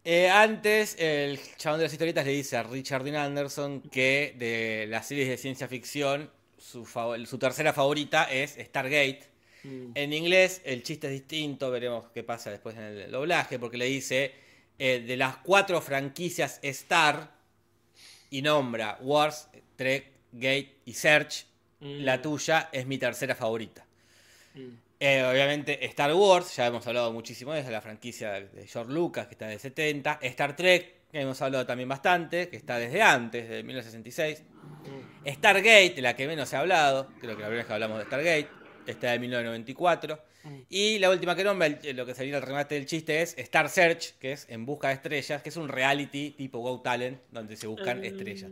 [0.03, 4.87] Eh, antes, el chabón de las historietas le dice a Richard Dean Anderson que de
[4.87, 9.23] las series de ciencia ficción, su tercera favorita es Stargate.
[9.63, 9.91] Mm.
[9.95, 13.85] En inglés, el chiste es distinto, veremos qué pasa después en el doblaje, porque le
[13.85, 14.33] dice
[14.77, 17.31] eh, de las cuatro franquicias Star
[18.29, 21.45] y nombra Wars, Trek, Gate y Search,
[21.81, 22.03] Mm.
[22.03, 23.85] la tuya es mi tercera favorita.
[24.53, 24.69] Mm.
[24.99, 29.27] Eh, obviamente Star Wars, ya hemos hablado muchísimo de eso, la franquicia de George Lucas,
[29.27, 30.19] que está de 70.
[30.21, 34.43] Star Trek, que hemos hablado también bastante, que está desde antes, de 1966.
[35.23, 35.29] Mm.
[35.29, 38.05] Stargate, la que menos se ha hablado, creo que la primera vez que hablamos de
[38.05, 38.47] Stargate,
[38.87, 40.19] está de 1994.
[40.43, 40.55] Mm.
[40.69, 43.69] Y la última que nombra, el- lo que sería el remate del chiste, es Star
[43.69, 47.55] Search, que es En Busca de Estrellas, que es un reality tipo Go Talent, donde
[47.55, 48.51] se buscan estrellas.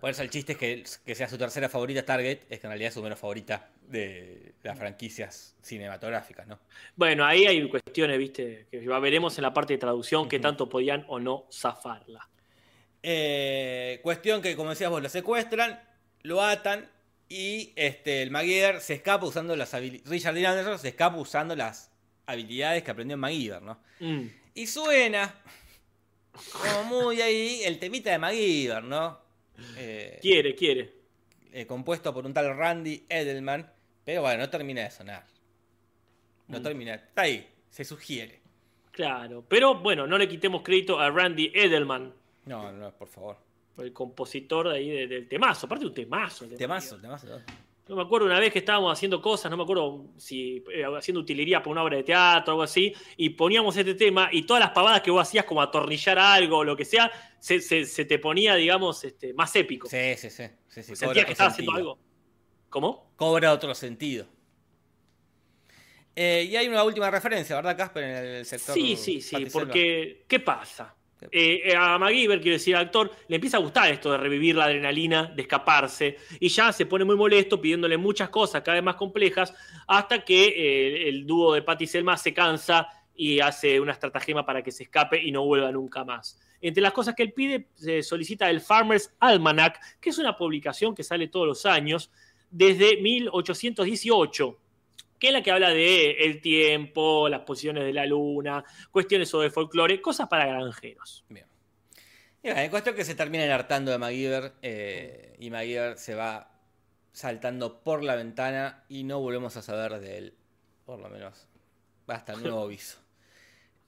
[0.00, 2.70] Por eso el chiste es que, que sea su tercera favorita Stargate, es que en
[2.70, 6.58] realidad es su menos favorita de las franquicias cinematográficas, ¿no?
[6.96, 10.68] Bueno, ahí hay cuestiones, viste, que ya veremos en la parte de traducción que tanto
[10.68, 12.28] podían o no zafarla.
[13.02, 15.80] Eh, cuestión que, como decías vos, lo secuestran,
[16.22, 16.88] lo atan
[17.28, 20.10] y este, el MacGyver se escapa usando las habilidades.
[20.10, 21.90] Richard Dean Anderson se escapa usando las
[22.26, 23.78] habilidades que aprendió en MacGyver, ¿no?
[24.00, 24.26] Mm.
[24.54, 25.34] Y suena
[26.52, 29.18] como muy ahí el temita de MacGyver, ¿no?
[29.76, 30.92] Eh, Quiere, quiere.
[31.52, 33.70] eh, compuesto por un tal Randy Edelman,
[34.04, 35.24] pero bueno, no termina de sonar.
[36.48, 36.62] No Mm.
[36.62, 38.40] termina, está ahí, se sugiere.
[38.92, 39.44] Claro.
[39.48, 42.12] Pero bueno, no le quitemos crédito a Randy Edelman,
[42.46, 43.36] No, no, por favor.
[43.78, 45.66] el compositor de ahí de- del temazo.
[45.66, 46.46] Aparte un temazo.
[46.46, 47.26] Temazo, temazo.
[47.88, 51.20] Yo me acuerdo una vez que estábamos haciendo cosas, no me acuerdo si eh, haciendo
[51.20, 54.60] utilería para una obra de teatro o algo así, y poníamos este tema y todas
[54.60, 58.04] las pavadas que vos hacías como atornillar algo o lo que sea, se, se- se
[58.04, 59.88] te ponía, digamos, este, más épico.
[59.88, 60.44] Sí, sí, sí.
[60.68, 61.98] sí, sí, cobra Sentías que estabas haciendo algo.
[62.70, 63.12] ¿Cómo?
[63.16, 64.26] Cobra otro sentido.
[66.16, 68.04] Eh, y hay una última referencia, ¿verdad, Casper?
[68.04, 68.74] En el sector.
[68.74, 70.94] Sí, sí, sí, porque ¿qué pasa?
[71.30, 74.56] Eh, eh, a MacGyver, quiero decir, al actor, le empieza a gustar esto de revivir
[74.56, 78.84] la adrenalina, de escaparse, y ya se pone muy molesto pidiéndole muchas cosas cada vez
[78.84, 79.52] más complejas,
[79.86, 84.46] hasta que eh, el dúo de Patty y Selma se cansa y hace una estratagema
[84.46, 86.40] para que se escape y no vuelva nunca más.
[86.62, 90.94] Entre las cosas que él pide, se solicita el Farmer's Almanac, que es una publicación
[90.94, 92.10] que sale todos los años
[92.50, 94.58] desde 1818
[95.20, 99.50] que es la que habla de el tiempo, las posiciones de la luna, cuestiones sobre
[99.50, 101.26] folclore, cosas para granjeros.
[101.28, 101.44] Bien.
[102.42, 106.50] Y bueno, en cuestión que se termina hartando de MacGyver eh, y MacGyver se va
[107.12, 110.34] saltando por la ventana y no volvemos a saber de él.
[110.86, 111.46] Por lo menos.
[112.06, 112.98] Hasta el nuevo aviso.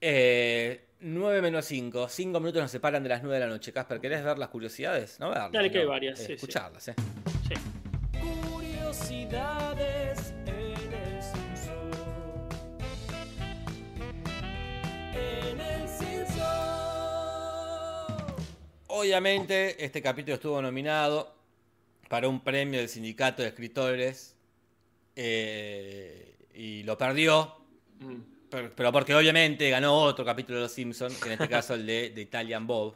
[0.02, 2.08] Eh, 9 menos 5.
[2.10, 3.72] 5 minutos nos separan de las 9 de la noche.
[3.72, 5.18] Casper, ¿querés ver las curiosidades?
[5.18, 5.50] No verlas.
[5.50, 6.32] Dale, que hay varias, eh, sí, sí.
[6.34, 6.94] escucharlas, eh.
[8.92, 9.32] En
[10.92, 11.90] el Simpson.
[15.14, 16.44] En el Simpson.
[18.88, 21.34] Obviamente, este capítulo estuvo nominado
[22.10, 24.36] para un premio del sindicato de escritores
[25.16, 27.56] eh, y lo perdió,
[27.98, 28.16] Mm.
[28.50, 31.86] pero, pero porque obviamente ganó otro capítulo de Los Simpsons, que en este caso el
[31.86, 32.94] de, de Italian Bob.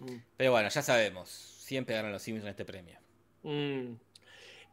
[0.00, 0.16] Mm.
[0.36, 2.98] Pero bueno, ya sabemos, siempre ganan Los Simpsons este premio.
[3.42, 3.92] Mm.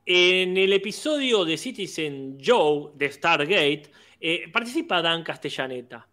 [0.09, 3.83] En el episodio de Citizen Joe de Stargate,
[4.21, 6.07] eh, participa Dan Castellaneta.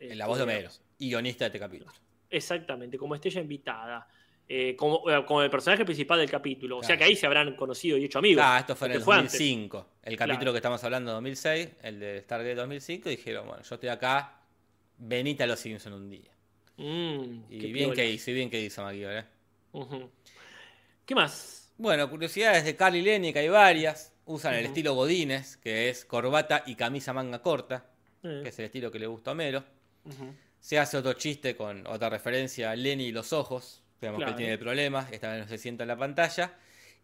[0.00, 1.92] En la voz de Este, Homero, y guionista de este capítulo.
[2.30, 4.08] Exactamente, como estrella invitada.
[4.48, 6.78] eh, como, eh, como el personaje principal del capítulo.
[6.78, 8.44] O sea que ahí se habrán conocido y hecho amigos.
[8.46, 9.32] Ah, esto fue en el porque fue antes.
[9.32, 9.86] 2005.
[10.04, 10.52] El capítulo Claro.
[10.52, 14.40] que estamos hablando de 2006, el de Stargate 2005, dijeron, bueno, yo estoy acá,
[14.98, 16.30] venite a Los Simpsons un día.
[16.76, 19.24] Mm, Y bien que hizo, y bien que hizo MacGyver,
[19.74, 20.06] ¿eh?
[21.04, 21.65] ¿Qué más?
[21.78, 24.12] Bueno, curiosidades de Carly Lenny, que hay varias.
[24.24, 27.84] Usan el estilo Godínez, que es corbata y camisa manga corta,
[28.22, 30.34] que es el estilo que le gusta a ujú.
[30.58, 33.82] Se hace otro chiste con otra referencia a Lenny y los ojos.
[34.00, 34.32] Vemos que Claro.
[34.32, 36.54] él tiene problemas, esta vez no se sienta en la pantalla.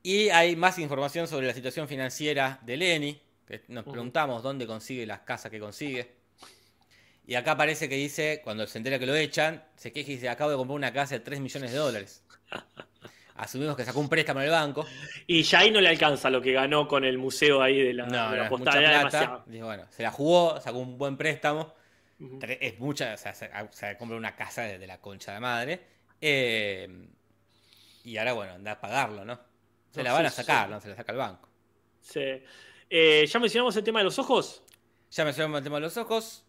[0.03, 5.07] Y hay más información sobre la situación financiera de Lenny, que nos preguntamos dónde consigue
[5.07, 6.11] las casas que consigue.
[7.25, 10.29] Y acá parece que dice, cuando se entera que lo echan, se queja y dice,
[10.29, 12.23] acabo de comprar una casa de 3 millones de dólares.
[13.37, 14.87] Asumimos que sacó un préstamo en el banco.
[15.27, 18.07] Y ya ahí no le alcanza lo que ganó con el museo ahí de la,
[18.07, 18.81] No, de la postal.
[18.81, 19.45] mucha plata.
[19.47, 21.75] Dijo, bueno, se la jugó, sacó un buen préstamo.
[22.43, 25.41] Es mucha, o sea, se, o sea, compra una casa de, de la concha de
[25.41, 25.81] madre.
[26.21, 27.09] Eh,
[28.05, 29.41] y ahora, bueno, anda a pagarlo, ¿no?
[29.91, 30.73] Se No, la van sí, a sacar, sí.
[30.73, 30.81] ¿no?
[30.81, 31.49] Se la saca el banco.
[32.01, 32.43] Sí.
[32.91, 34.63] Eh, ¿Ya mencionamos el tema de los ojos?
[35.11, 36.42] Ya mencionamos el tema de los ojos.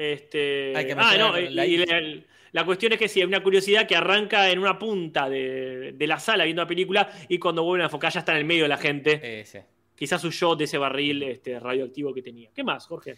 [0.00, 0.72] Este...
[0.74, 3.94] Hay que ah, no, la y la, cuestión es que sí, hay una curiosidad que
[3.94, 7.84] arranca en una punta de, de la sala viendo la película y cuando vuelven a
[7.84, 9.20] enfocar ya está en el medio de la gente.
[9.22, 9.64] Eh.
[9.94, 12.48] Quizás huyó de ese barril este, radioactivo que tenía.
[12.54, 13.16] ¿Qué más, Jorge?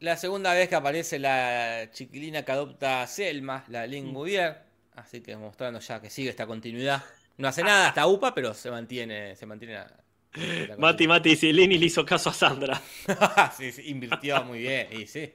[0.00, 4.96] La segunda vez que aparece la chiquilina que adopta a Selma, la Lynn Mm.
[4.96, 7.02] Así que mostrando ya que sigue esta continuidad.
[7.36, 9.36] No hace nada hasta UPA, pero se mantiene.
[9.36, 12.80] Se mantiene la- Mati, Mati dice, Lenny le hizo caso a Sandra.
[13.56, 14.88] sí, sí, invirtió muy bien.
[14.92, 15.30] Y sí.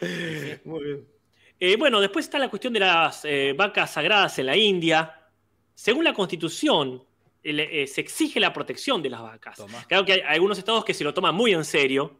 [0.64, 1.20] Muy bien.
[1.62, 5.28] Eh, bueno, después está la cuestión de las eh, vacas sagradas en la India.
[5.74, 7.04] Según la constitución,
[7.42, 9.62] eh, se exige la protección de las vacas.
[9.86, 12.18] Claro que hay algunos estados que se lo toman muy en serio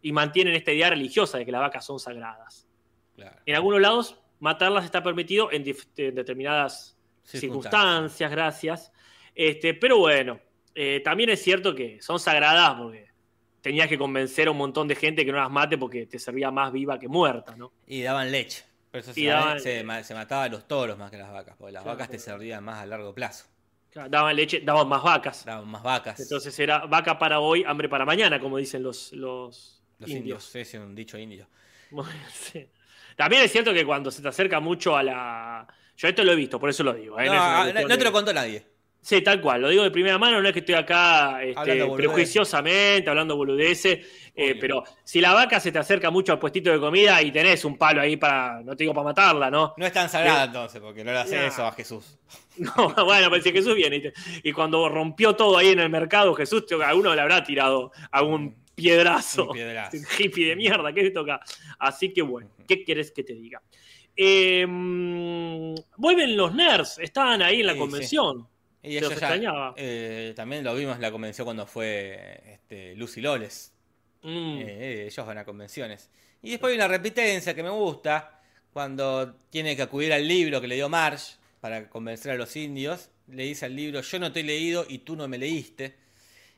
[0.00, 2.66] y mantienen esta idea religiosa de que las vacas son sagradas.
[3.14, 3.36] Claro.
[3.44, 8.92] En algunos lados, matarlas está permitido en, determinadas circunstancias, gracias.
[9.34, 10.40] Este, pero bueno,
[11.04, 13.07] también es cierto que son sagradas porque
[13.60, 16.50] tenías que convencer a un montón de gente que no las mate porque te servía
[16.50, 17.72] más viva que muerta, ¿no?
[17.86, 18.64] Y daban leche.
[18.90, 21.56] Por eso se, daban- se, se mataba a los toros más que las vacas.
[21.58, 23.46] Porque las Claro, vacas te servían más a largo plazo.
[23.90, 25.44] Claro, Daban leche, daban más vacas.
[25.44, 26.20] Daban más vacas.
[26.20, 30.54] Entonces era vaca para hoy, hambre para mañana, como dicen los, los, los indios.
[30.54, 30.56] indios.
[30.56, 31.48] Es un dicho indio.
[32.32, 32.66] Sí.
[33.16, 35.66] También es cierto que cuando se te acerca mucho a la...
[35.96, 37.18] Yo esto lo he visto, por eso lo digo.
[37.18, 37.26] ¿eh?
[37.26, 38.64] No, no, te lo contó nadie.
[39.08, 41.94] Sí, tal cual, lo digo de primera mano, no es que estoy acá este, Hablando
[41.96, 46.78] prejuiciosamente, hablando boludeces, eh, pero si la vaca se te acerca mucho al puestito de
[46.78, 49.72] comida y tenés un palo ahí para, no te digo para matarla, ¿no?
[49.78, 51.46] No es tan sagrada entonces, porque no le hace Nah.
[51.46, 52.18] eso a Jesús.
[52.58, 55.88] No, bueno, pero si Jesús viene y, te- y cuando rompió todo ahí en el
[55.88, 59.46] mercado, Jesús, a uno le habrá tirado algún piedrazo.
[59.46, 59.96] Un piedrazo.
[60.18, 61.40] Hippie de mierda, ¿qué te toca?
[61.78, 63.62] Así que bueno, ¿qué quieres que te diga?
[64.14, 68.46] Eh, mm, vuelven los nerds, estaban ahí en la Sí, convención.
[68.88, 69.74] Y ellos ya, extrañaba.
[69.76, 73.72] eh, también lo vimos en la convención cuando fue este, Lucy Loles.
[74.22, 74.58] Mm.
[74.60, 76.10] Eh, ellos van a convenciones.
[76.42, 78.40] Y después hay una repitencia que me gusta,
[78.72, 83.10] cuando tiene que acudir al libro que le dio Marge para convencer a los indios.
[83.26, 85.96] Le dice al libro, yo no te he leído y tú no me leíste.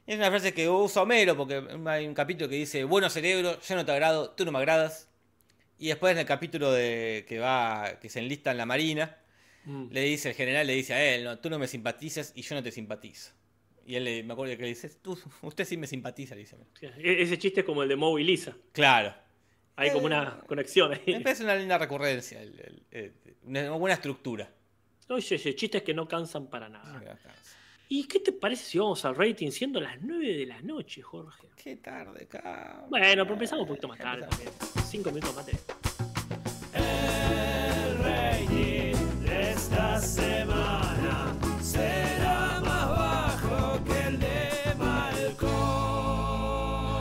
[0.06, 3.60] Y es una frase que usa Homero, porque hay un capítulo que dice, bueno cerebro,
[3.60, 5.08] yo no te agrado, tú no me agradas.
[5.78, 9.16] Y después en el capítulo de que va, que se enlista en la marina,
[9.64, 9.88] Mm.
[9.90, 12.54] le dice, el general le dice a él, no, tú no me simpatizas y yo
[12.54, 13.32] no te simpatizo.
[13.86, 16.56] Y él le- me acuerdo que le dice, tú, usted sí me simpatiza, le dice.
[16.80, 18.56] E- Ese chiste es como el de Moe y Lisa.
[18.72, 19.14] Claro.
[19.76, 21.00] Hay como Eh, una conexión ahí.
[21.14, 24.50] Me parece una linda recurrencia, el- el- el- una buena estructura.
[25.08, 26.92] Oye, oye, chistes que no cansan para nada.
[26.98, 27.30] Me alcanza.
[27.88, 31.48] ¿Y qué te parece si vamos al rating siendo las 9 de la noche, Jorge?
[31.56, 32.88] Qué tarde, cabrón.
[32.88, 34.50] Bueno, pero empezamos un poquito más tarde también.
[34.86, 35.52] Cinco minutos más de...
[40.00, 44.74] semana será más bajo que el de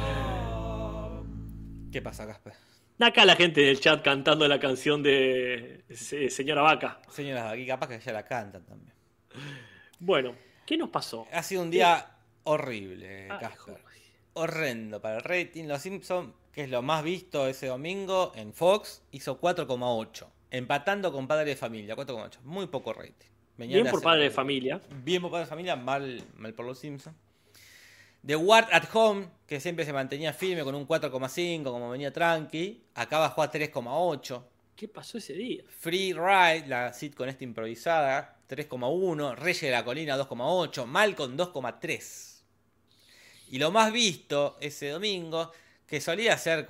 [0.09, 1.91] Malcolm.
[1.91, 2.53] ¿Qué pasa, Casper?
[3.01, 7.01] Acá la gente del chat cantando la canción de Se- Señora Vaca.
[7.09, 8.93] Señoras, aquí capaz que ya la cantan también.
[9.99, 10.35] Bueno,
[10.65, 11.25] ¿qué nos pasó?
[11.31, 12.05] Ha sido un día
[12.43, 13.81] horrible, Ay, Casper.
[14.33, 15.65] Horrendo para el rating.
[15.65, 20.27] Los Simpsons, que es lo más visto ese domingo en Fox, hizo 4,8.
[20.51, 22.39] Empatando con Padre de Familia, 4,8.
[22.43, 23.29] Muy poco rating.
[23.67, 24.81] Bien por padre de familia.
[25.03, 27.15] Bien por Padre de Familia, mal, mal por los Simpsons.
[28.25, 32.83] The Ward at Home, que siempre se mantenía firme con un 4,5, como venía tranqui.
[32.95, 34.43] Acá bajó a 3,8.
[34.75, 35.63] ¿Qué pasó ese día?
[35.67, 39.35] Free Ride, la sitcom esta improvisada, 3,1.
[39.35, 40.85] Reyes de la Colina, 2,8.
[40.85, 42.41] Malcolm, 2,3.
[43.49, 45.51] Y lo más visto ese domingo,
[45.85, 46.67] que solía hacer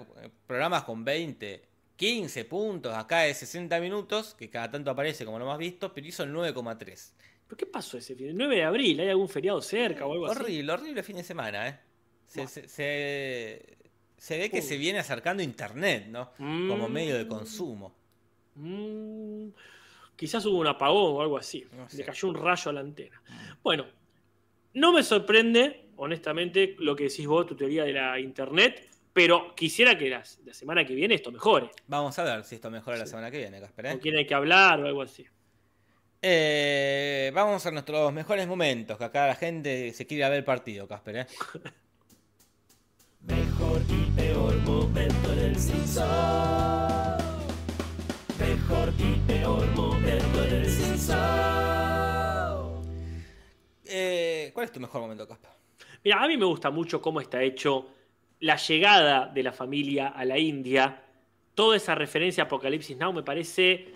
[0.48, 1.69] programas con 20,
[2.00, 6.08] 15 puntos, acá de 60 minutos, que cada tanto aparece como lo más visto, pero
[6.08, 7.12] hizo el 9,3.
[7.46, 8.28] ¿Pero qué pasó ese fin?
[8.30, 10.40] El 9 de abril, ¿hay algún feriado cerca o algo así?
[10.40, 11.80] Horrible, horrible fin de semana, ¿eh?
[12.26, 12.48] Se, Buah.
[12.48, 13.78] se- se-
[14.18, 14.62] se ve que Uy.
[14.62, 16.32] se viene acercando Internet, ¿no?
[16.38, 16.92] Como Mm.
[16.94, 17.94] medio de consumo.
[18.56, 19.50] Mm,
[20.16, 21.66] quizás hubo un apagón o algo así.
[21.76, 22.04] No Le sé.
[22.06, 23.22] cayó un rayo a la antena.
[23.62, 23.86] Bueno,
[24.76, 28.89] no me sorprende, honestamente, lo que decís vos, tu teoría de la internet,
[29.20, 31.72] pero quisiera que la, la semana que viene esto mejore.
[31.88, 33.88] Vamos a ver si esto mejora la semana que viene, Casper.
[33.88, 33.90] ¿eh?
[33.90, 35.28] ¿Con quién hay que hablar o algo así?
[36.22, 40.38] Eh, vamos a nuestros mejores momentos, que acá la gente se quiere ir a ver
[40.38, 41.18] el partido, Casper.
[41.18, 41.28] ¿eh?
[43.28, 46.08] Mejor y peor momento en el Simpson.
[48.40, 51.18] Mejor y peor momento en el Simpson.
[53.84, 55.50] Eh, ¿Cuál es tu mejor momento, Casper?
[56.06, 57.99] Mira, a mí me gusta mucho cómo está hecho
[58.40, 61.04] la llegada de la familia a la India.
[61.54, 63.90] Toda esa referencia a Apocalipsis Now me parece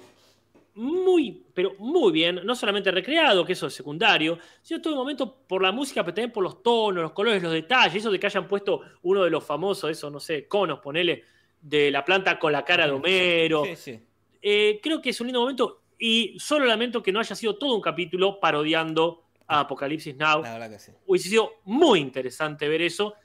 [0.76, 2.41] muy, pero muy bien.
[2.44, 6.16] No solamente recreado, que eso es secundario, sino todo el momento por la música, pero
[6.16, 7.96] también por los tonos, los colores, los detalles.
[7.96, 11.24] Eso de que hayan puesto uno de los famosos, eso, no sé, conos, ponele,
[11.62, 13.64] de la planta con la cara de Homero.
[13.66, 14.00] Sí, sí.
[14.41, 17.76] Eh, creo que es un lindo momento y solo lamento que no haya sido todo
[17.76, 20.91] un capítulo parodiando a Apocalipsis Now La verdad que sí.
[21.06, 23.16] hubiese sido muy interesante ver eso.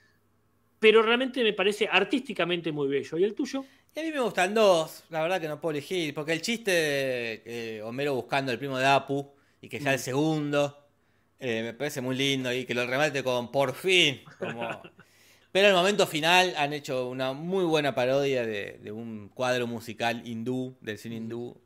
[0.79, 3.17] Pero realmente me parece artísticamente muy bello.
[3.17, 3.65] ¿Y el tuyo?
[3.95, 6.71] Y a mí me gustan dos, la verdad que no puedo elegir, porque el chiste
[6.71, 9.27] de eh, Homero buscando el primo de Apu
[9.61, 10.77] y que sea el segundo,
[11.39, 14.21] eh, me parece muy lindo y que lo remate con por fin.
[14.37, 14.81] Como...
[15.51, 19.65] Pero en el momento final han hecho una muy buena parodia de, de un cuadro
[19.65, 21.59] musical hindú, del cine hindú,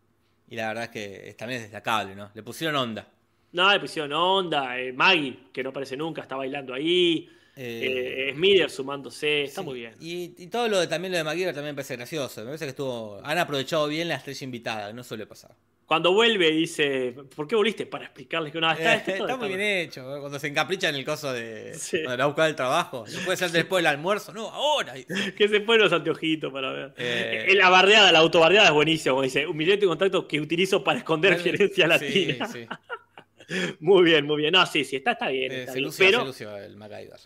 [0.47, 2.31] y la verdad es que es- también es destacable, ¿no?
[2.33, 3.07] Le pusieron onda.
[3.51, 4.79] No, le pusieron onda.
[4.79, 7.29] eh, Maggie, que no aparece nunca, está bailando ahí.
[7.55, 9.43] Eh, Eh, Smither sumándose.
[9.43, 9.65] Está Sí.
[9.67, 9.93] muy bien.
[9.99, 12.41] Y, y todo lo de, también lo de MacGyver también me parece gracioso.
[12.41, 13.19] Me parece que estuvo.
[13.23, 15.51] Han aprovechado bien la estrella invitada, no suele pasar.
[15.85, 17.85] Cuando vuelve dice, ¿por qué volviste?
[17.85, 20.03] Para explicarles que no, está, Eh, está muy bien hecho.
[20.21, 21.73] Cuando se encapricha en el coso de.
[21.75, 21.97] Sí.
[22.03, 23.03] Cuando la busca del trabajo.
[23.13, 24.93] No puede ser después del almuerzo, no, ahora.
[25.37, 26.93] Que se ponen los anteojitos para ver.
[26.97, 27.45] Eh.
[27.49, 29.21] Eh, La bardeada, la autobardeada es buenísima.
[29.21, 32.47] Dice, un billete de contacto que utilizo para esconder gerencia latina.
[32.47, 32.65] sí.
[33.81, 34.53] Muy bien, muy bien.
[34.53, 35.51] No, sí, sí, está, está bien.
[35.51, 35.83] Eh, está bien.
[35.85, 37.19] lució, Pero el MacGyver.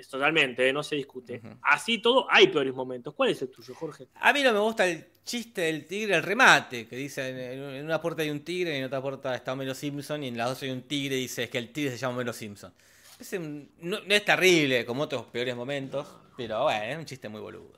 [0.00, 1.40] Es totalmente, eh, no se discute.
[1.62, 3.14] Así todo, hay peores momentos.
[3.14, 4.08] ¿Cuál es el tuyo, Jorge?
[4.16, 8.00] A mí no me gusta el chiste del tigre, el remate, que dice en, una
[8.00, 10.66] puerta hay un tigre y en otra puerta está Homero Simpson y en la otra
[10.66, 12.72] hay un tigre y dice es que el tigre se llama Homero Simpson.
[13.18, 17.28] Es un- no, no es terrible como otros peores momentos, pero bueno, es un chiste
[17.28, 17.72] muy boludo.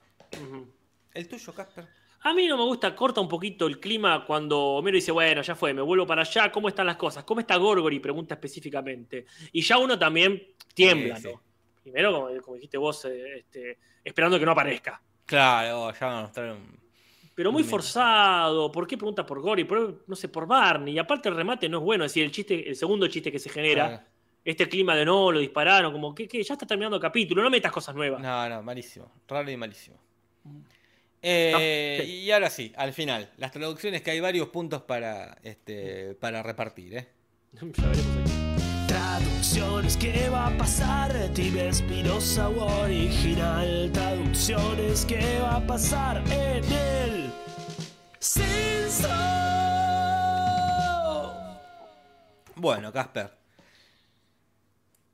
[1.15, 1.87] ¿El tuyo, Casper?
[2.23, 5.55] A mí no me gusta, corta un poquito el clima cuando Homero dice, bueno, ya
[5.55, 7.23] fue, me vuelvo para allá, ¿cómo están las cosas?
[7.25, 8.01] ¿Cómo está Gorgory?
[8.01, 9.27] Pregunta específicamente.
[9.53, 10.43] Y ya uno también
[10.75, 11.29] tiembla, Sí, sí.
[11.33, 11.41] ¿no?
[11.91, 15.01] Primero, como, como dijiste vos, eh, este, esperando que no aparezca.
[15.25, 16.79] Claro, ya van a mostrar un...
[17.35, 18.73] Pero muy forzado.
[18.73, 19.65] ¿Por qué pregunta por Gory?
[19.65, 20.95] Por, no sé, por Barney.
[20.95, 22.05] Y aparte el remate no es bueno.
[22.05, 24.05] Es decir, el chiste, el segundo chiste que se genera,
[24.45, 27.49] este clima de no, lo dispararon, como que, que ya está terminando el capítulo, no
[27.49, 28.21] metas cosas nuevas.
[28.21, 29.13] No, no, malísimo.
[29.29, 29.97] Raro y malísimo.
[31.23, 31.51] Eh,
[31.99, 32.13] No, sí.
[32.13, 36.97] Y ahora sí, al final, las traducciones que hay varios puntos para, este, para repartir,
[36.97, 37.09] ¿eh?
[37.53, 38.48] Ya veremos aquí.
[39.03, 41.13] Traducciones, ¿qué va a pasar?
[41.33, 43.91] Tibia Espinosa original.
[43.93, 47.33] Traducciones, ¿qué va a pasar en el
[48.19, 49.09] censo?
[52.57, 53.31] Bueno, Casper.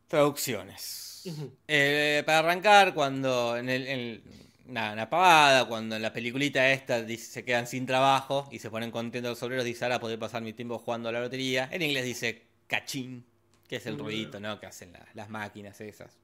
[0.08, 1.24] Traducciones.
[1.68, 4.22] Eh, para arrancar, cuando en el, en-
[4.64, 8.70] nada, una pavada, cuando en la peliculita esta dice- se quedan sin trabajo y se
[8.70, 11.68] ponen contentos los obreros, dice ahora podré pasar mi tiempo jugando a la lotería.
[11.70, 13.26] En inglés dice cachín,
[13.74, 14.58] que es el ruidito, ¿no?
[14.60, 16.16] Que hacen la- las máquinas esas.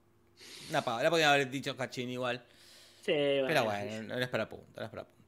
[0.71, 2.45] Una pavada, la podían haber dicho cachín igual.
[3.05, 5.21] Sí, Pero bueno, no es para punto, no es para punto.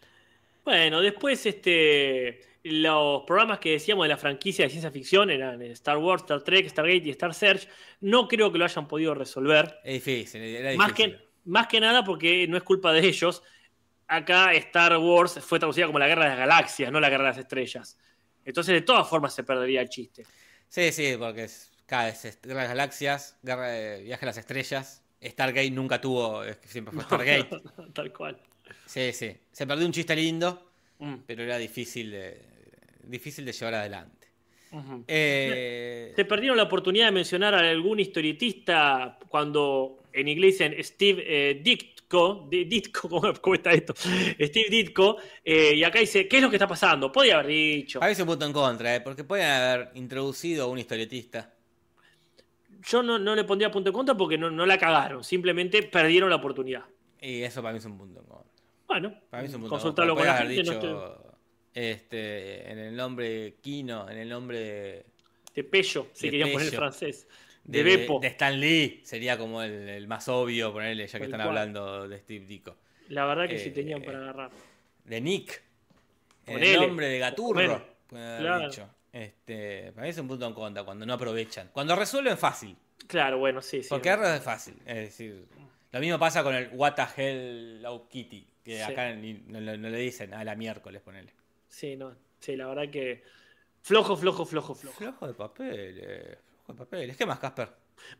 [0.64, 5.98] Bueno, después este, los programas que decíamos de la franquicia de ciencia ficción eran Star
[5.98, 7.66] Wars, Star Trek, Stargate y Star Search.
[8.00, 9.80] No creo que lo hayan podido resolver.
[9.82, 11.16] Es difícil, era Más difícil.
[11.18, 13.42] que, más que nada porque no es culpa de ellos.
[14.06, 17.30] Acá Star Wars fue traducida como la guerra de las galaxias, no la guerra de
[17.30, 17.98] las estrellas.
[18.44, 20.24] Entonces, de todas formas, se perdería el chiste.
[20.68, 25.02] Sí, sí, porque es- vez Guerra de las Galaxias, Guerra de Viaje a las Estrellas.
[25.22, 27.48] Stargate nunca tuvo, es que siempre fue Stargate.
[27.94, 28.38] Tal cual.
[28.86, 29.36] Sí, sí.
[29.52, 30.68] Se perdió un chiste lindo,
[30.98, 32.40] Mm, pero era difícil de,
[33.02, 34.28] difícil de llevar adelante.
[34.70, 35.02] ujú.
[35.08, 41.24] Eh, Se perdieron la oportunidad de mencionar a algún historietista cuando en inglés dicen Steve
[41.26, 43.08] eh, Ditko, Di- Ditko,
[43.40, 43.94] ¿cómo, está esto?
[43.96, 47.10] Steve Ditko, eh, y acá dice, ¿qué es lo que está pasando?
[47.10, 48.00] Podía haber dicho.
[48.00, 51.51] a veces un punto en contra, eh, porque pueden haber introducido a un historietista.
[52.84, 56.28] Yo no, no le pondría punto en contra porque no, no la cagaron, simplemente perdieron
[56.30, 56.84] la oportunidad.
[57.20, 58.52] Y eso para mí es un punto en contra.
[58.88, 61.24] Bueno, Para mí es un punto consultarlo con la gente, haber no dicho,
[61.74, 65.06] este, en el nombre Kino, en el nombre de,
[65.54, 66.78] de Pello, si querían poner Pello.
[66.78, 67.28] francés.
[67.64, 68.18] de, De, Beppo.
[68.20, 71.48] de Stan Lee, sería como el, el más obvio ponerle, ya que están cual.
[71.48, 72.76] hablando de Steve Ditko.
[73.08, 74.50] La verdad que sí Eh, tenían para agarrar.
[75.04, 75.62] de Nick.
[76.46, 77.54] En el nombre de Gaturro.
[77.54, 78.68] Bueno, claro.
[78.68, 78.88] dicho.
[79.12, 81.68] Este, para mí es un punto en contra, cuando no aprovechan.
[81.72, 82.74] Cuando resuelven fácil.
[83.06, 83.88] Claro, bueno, sí, sí.
[83.90, 84.74] Porque es fácil.
[84.86, 85.44] Es decir,
[85.90, 88.46] lo mismo pasa con el What the Hell Low Kitty.
[88.64, 88.82] Que Sí.
[88.82, 91.32] acá no, no- no le dicen a la miércoles, ponele.
[91.68, 93.22] Sí, no, sí, la verdad que
[93.82, 94.96] flojo, flojo, flojo, flojo.
[94.96, 97.16] Flojo de papel, eh, flojo de papel.
[97.16, 97.68] ¿Qué más, Casper?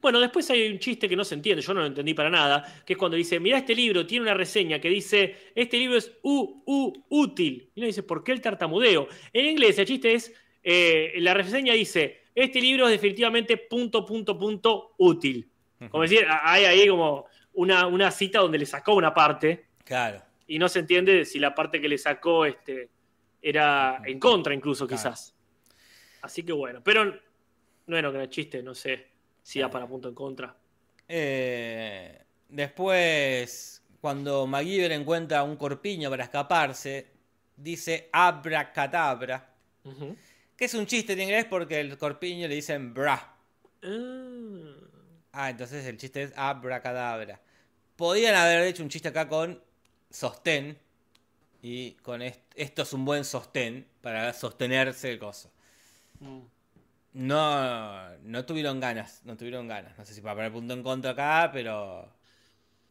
[0.00, 2.82] Bueno, después hay un chiste que no se entiende, yo no lo entendí para nada,
[2.84, 6.12] que es cuando dice, mira este libro, tiene una reseña que dice, este libro es
[6.22, 7.70] u, u, útil.
[7.74, 9.08] Y uno dice, ¿por qué el tartamudeo?
[9.32, 10.32] En inglés el chiste es,
[10.62, 15.48] eh, la reseña dice, este libro es definitivamente punto, punto, punto, útil.
[15.90, 20.22] Como decir, hay ahí como una, una cita donde le sacó una parte Claro.
[20.46, 22.88] y no se entiende si la parte que le sacó este,
[23.42, 25.02] era en contra incluso Claro.
[25.02, 25.34] quizás.
[26.22, 27.12] Así que bueno, pero
[27.86, 29.08] bueno, que el chiste, no sé
[29.42, 30.56] si da para punto en contra.
[31.08, 32.16] Eh,
[32.48, 37.08] después, cuando MacGyver encuentra un corpiño para escaparse,
[37.56, 39.52] dice abracadabra.
[39.84, 40.16] Ujú.
[40.56, 43.34] Que es un chiste en inglés porque el corpiño le dicen bra.
[43.82, 44.74] Ah,
[45.34, 47.40] Ah, entonces el chiste es abracadabra.
[47.96, 49.62] podían haber hecho un chiste acá con
[50.10, 50.78] sostén.
[51.62, 55.50] Y con est- esto es un buen sostén para sostenerse el coso.
[56.20, 56.40] Mm.
[57.14, 59.96] No, no tuvieron ganas, no tuvieron ganas.
[59.98, 62.12] No sé si para poner punto en contra acá, pero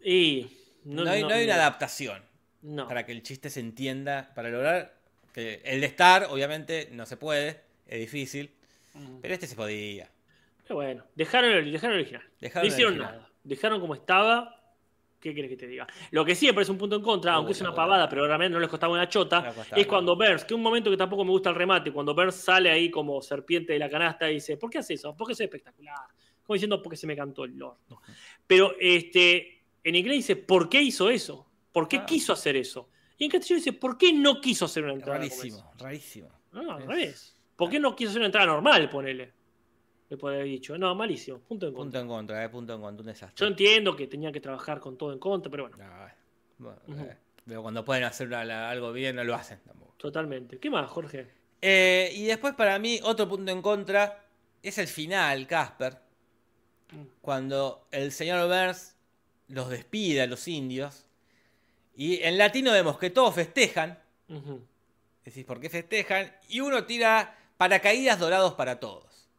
[0.04, 0.48] Y.
[0.86, 2.24] no, hay, no hay una adaptación
[2.62, 2.88] No.
[2.88, 4.96] para que el chiste se entienda, para lograr
[5.34, 8.52] que el de estar, obviamente, no se puede, es difícil,
[8.94, 9.20] Mm.
[9.22, 10.10] pero este se podía.
[10.64, 12.24] Pero bueno, dejaron el, dejaron el original.
[12.42, 13.16] Dejaron no hicieron original.
[13.20, 13.30] nada.
[13.44, 14.58] Dejaron como estaba.
[15.20, 15.86] ¿Qué querés que te diga?
[16.10, 18.54] Lo que sí me parece un punto en contra, aunque es una pavada, pero realmente
[18.54, 21.30] no les costaba una chota, costaba es cuando Burns, que un momento que tampoco me
[21.30, 24.70] gusta el remate, cuando Burns sale ahí como serpiente de la canasta y dice, ¿por
[24.72, 25.16] qué hace eso?
[25.16, 25.96] Porque es espectacular.
[26.44, 28.02] Como diciendo, porque se me cantó el orto.
[28.48, 31.46] Pero este, en inglés dice, ¿por qué hizo eso?
[31.72, 32.06] ¿Por qué Ah.
[32.06, 32.90] quiso hacer eso?
[33.22, 35.20] Y en castellano dice, ¿por qué no quiso hacer una entrada?
[35.20, 36.30] Rarísimo, rarísimo.
[36.54, 37.38] No, al revés.
[37.56, 39.32] ¿Por qué no quiso hacer una entrada normal, ponele?
[40.10, 40.76] Le puede haber dicho.
[40.76, 41.38] No, malísimo.
[41.38, 41.84] Punto en contra.
[41.84, 43.36] Punto en contra, eh, punto en contra, un desastre.
[43.40, 46.12] Yo entiendo que tenía que trabajar con todo en contra, pero bueno, Ah,
[46.58, 47.16] bueno, eh,
[47.46, 49.94] pero cuando pueden hacer la- algo bien, no lo hacen tampoco.
[49.98, 50.58] totalmente.
[50.58, 51.28] ¿Qué más, Jorge?
[51.62, 54.26] Eh, y después, para mí, otro punto en contra
[54.64, 56.00] es el final, Casper.
[56.92, 57.04] Mm.
[57.22, 58.96] Cuando el señor Burns
[59.48, 61.06] los despide a los indios.
[61.96, 63.98] Y en latino vemos que todos festejan.
[64.30, 64.62] Ujú.
[65.26, 66.32] Decís, ¿por qué festejan?
[66.50, 69.30] Y uno tira paracaídas dorados para todos.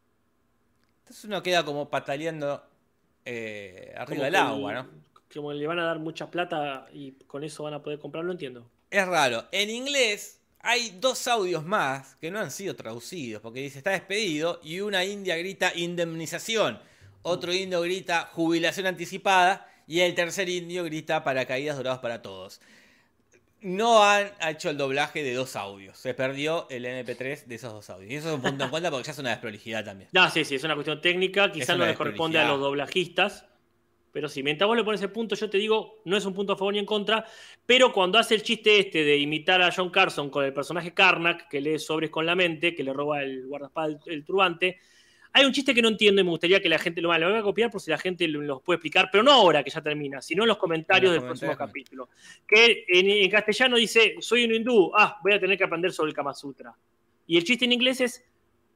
[1.00, 2.62] Entonces uno queda como pataleando
[3.24, 4.88] eh, arriba Como del agua, ¿no?
[5.32, 8.32] Como le van a dar mucha plata y con eso van a poder comprar, no
[8.32, 8.68] entiendo.
[8.90, 9.46] Es raro.
[9.50, 13.42] En inglés hay dos audios más que no han sido traducidos.
[13.42, 14.60] Porque dice, está despedido.
[14.62, 16.78] Y una india grita indemnización.
[17.22, 19.68] Otro indio grita jubilación anticipada.
[19.92, 22.62] Y el tercer indio grita paracaídas dorados para todos.
[23.60, 25.98] No han hecho el doblaje de dos audios.
[25.98, 28.10] Se perdió el MP3 de esos dos audios.
[28.10, 30.08] Y eso es un punto en cuenta porque ya es una desprolijidad también.
[30.14, 33.44] No, sí, sí, es una cuestión técnica, quizás no les corresponde a los doblajistas,
[34.12, 36.54] pero sí, mientras vos le pones el punto, yo te digo, no es un punto
[36.54, 37.26] a favor ni en contra,
[37.66, 41.50] pero cuando hace el chiste este de imitar a John Carson con el personaje Karnak,
[41.50, 44.78] que lee sobres con la mente, que le roba el guardaespaldas, el turbante,
[45.32, 47.38] hay un chiste que no entiendo y me gustaría que la gente lo, lo voy
[47.38, 50.20] a copiar por si la gente lo- puede explicar, pero no ahora que ya termina,
[50.20, 52.08] sino en los comentarios En los del próximo capítulo.
[52.46, 56.10] Que en, en castellano dice, soy un hindú, ah, voy a tener que aprender sobre
[56.10, 56.74] el Kama Sutra.
[57.26, 58.24] Y el chiste en inglés es,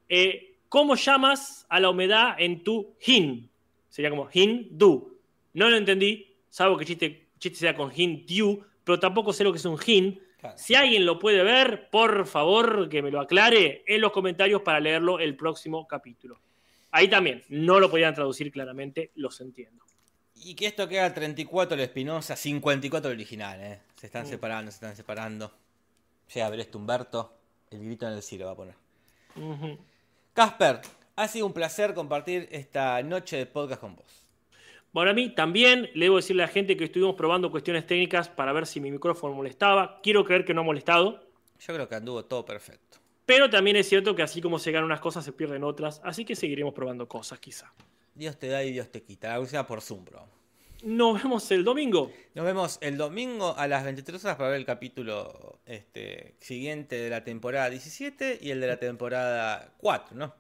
[0.09, 3.51] eh, ¿cómo llamas a la humedad en tu hin?
[3.89, 5.19] Sería como hindu.
[5.55, 9.53] No lo entendí, salvo que el chiste, chiste sea con hindu, pero tampoco sé lo
[9.53, 10.21] que es un hin.
[10.39, 10.57] Claro.
[10.59, 14.81] Si alguien lo puede ver, por favor que me lo aclare en los comentarios para
[14.81, 16.41] leerlo el próximo capítulo.
[16.97, 19.85] Ahí también, no lo podían traducir claramente, los entiendo.
[20.35, 23.81] Y que esto queda 34 el Espinosa, 54 el original, ¿eh?
[23.97, 24.29] Se están Mm.
[24.29, 25.53] separando, se están separando.
[26.33, 27.35] Llega a ver esto Humberto.
[27.71, 28.75] El grito en el cielo va a poner.
[30.33, 30.81] Casper,
[31.17, 34.23] ha sido un placer compartir esta noche de podcast con vos.
[34.93, 38.31] Bueno, a mí también le debo decirle a la gente que estuvimos probando cuestiones técnicas
[38.31, 40.01] para ver si mi micrófono molestaba.
[40.03, 41.23] Quiero creer que no ha molestado,
[41.59, 42.99] Yo creo que anduvo todo perfecto.
[43.27, 46.01] Pero también es cierto que así como se ganan unas cosas, se pierden otras.
[46.05, 47.72] Así que seguiremos probando cosas, quizá.
[48.14, 49.29] Dios te da y Dios te quita.
[49.29, 50.27] La última por Zoom, bro.
[50.85, 52.12] Nos vemos el domingo.
[52.35, 57.11] Nos vemos el domingo a las 23 horas para ver el capítulo este, siguiente de
[57.11, 60.35] la temporada 17 y el de la temporada 4, ¿no?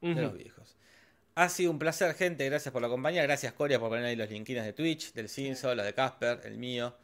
[0.00, 0.76] De los viejos.
[1.36, 2.44] Ha sido un placer, gente.
[2.44, 3.22] Gracias por la compañía.
[3.22, 6.58] Gracias, Coria, por poner ahí los linkines de Twitch, del Cinso, la de Casper, el
[6.58, 6.96] mío.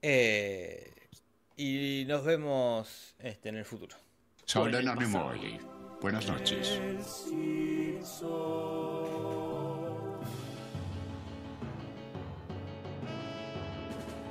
[0.00, 0.92] Eh,
[1.56, 3.96] y nos vemos este, en el futuro.
[4.46, 4.94] Pasa.
[4.94, 5.60] Nimoy.
[6.00, 6.80] Buenas noches.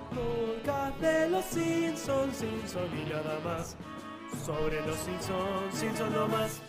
[0.09, 3.75] Podcast de los Simpsons, Simpson y nada más.
[4.45, 6.61] Sobre los Simpsons, Simpson no más.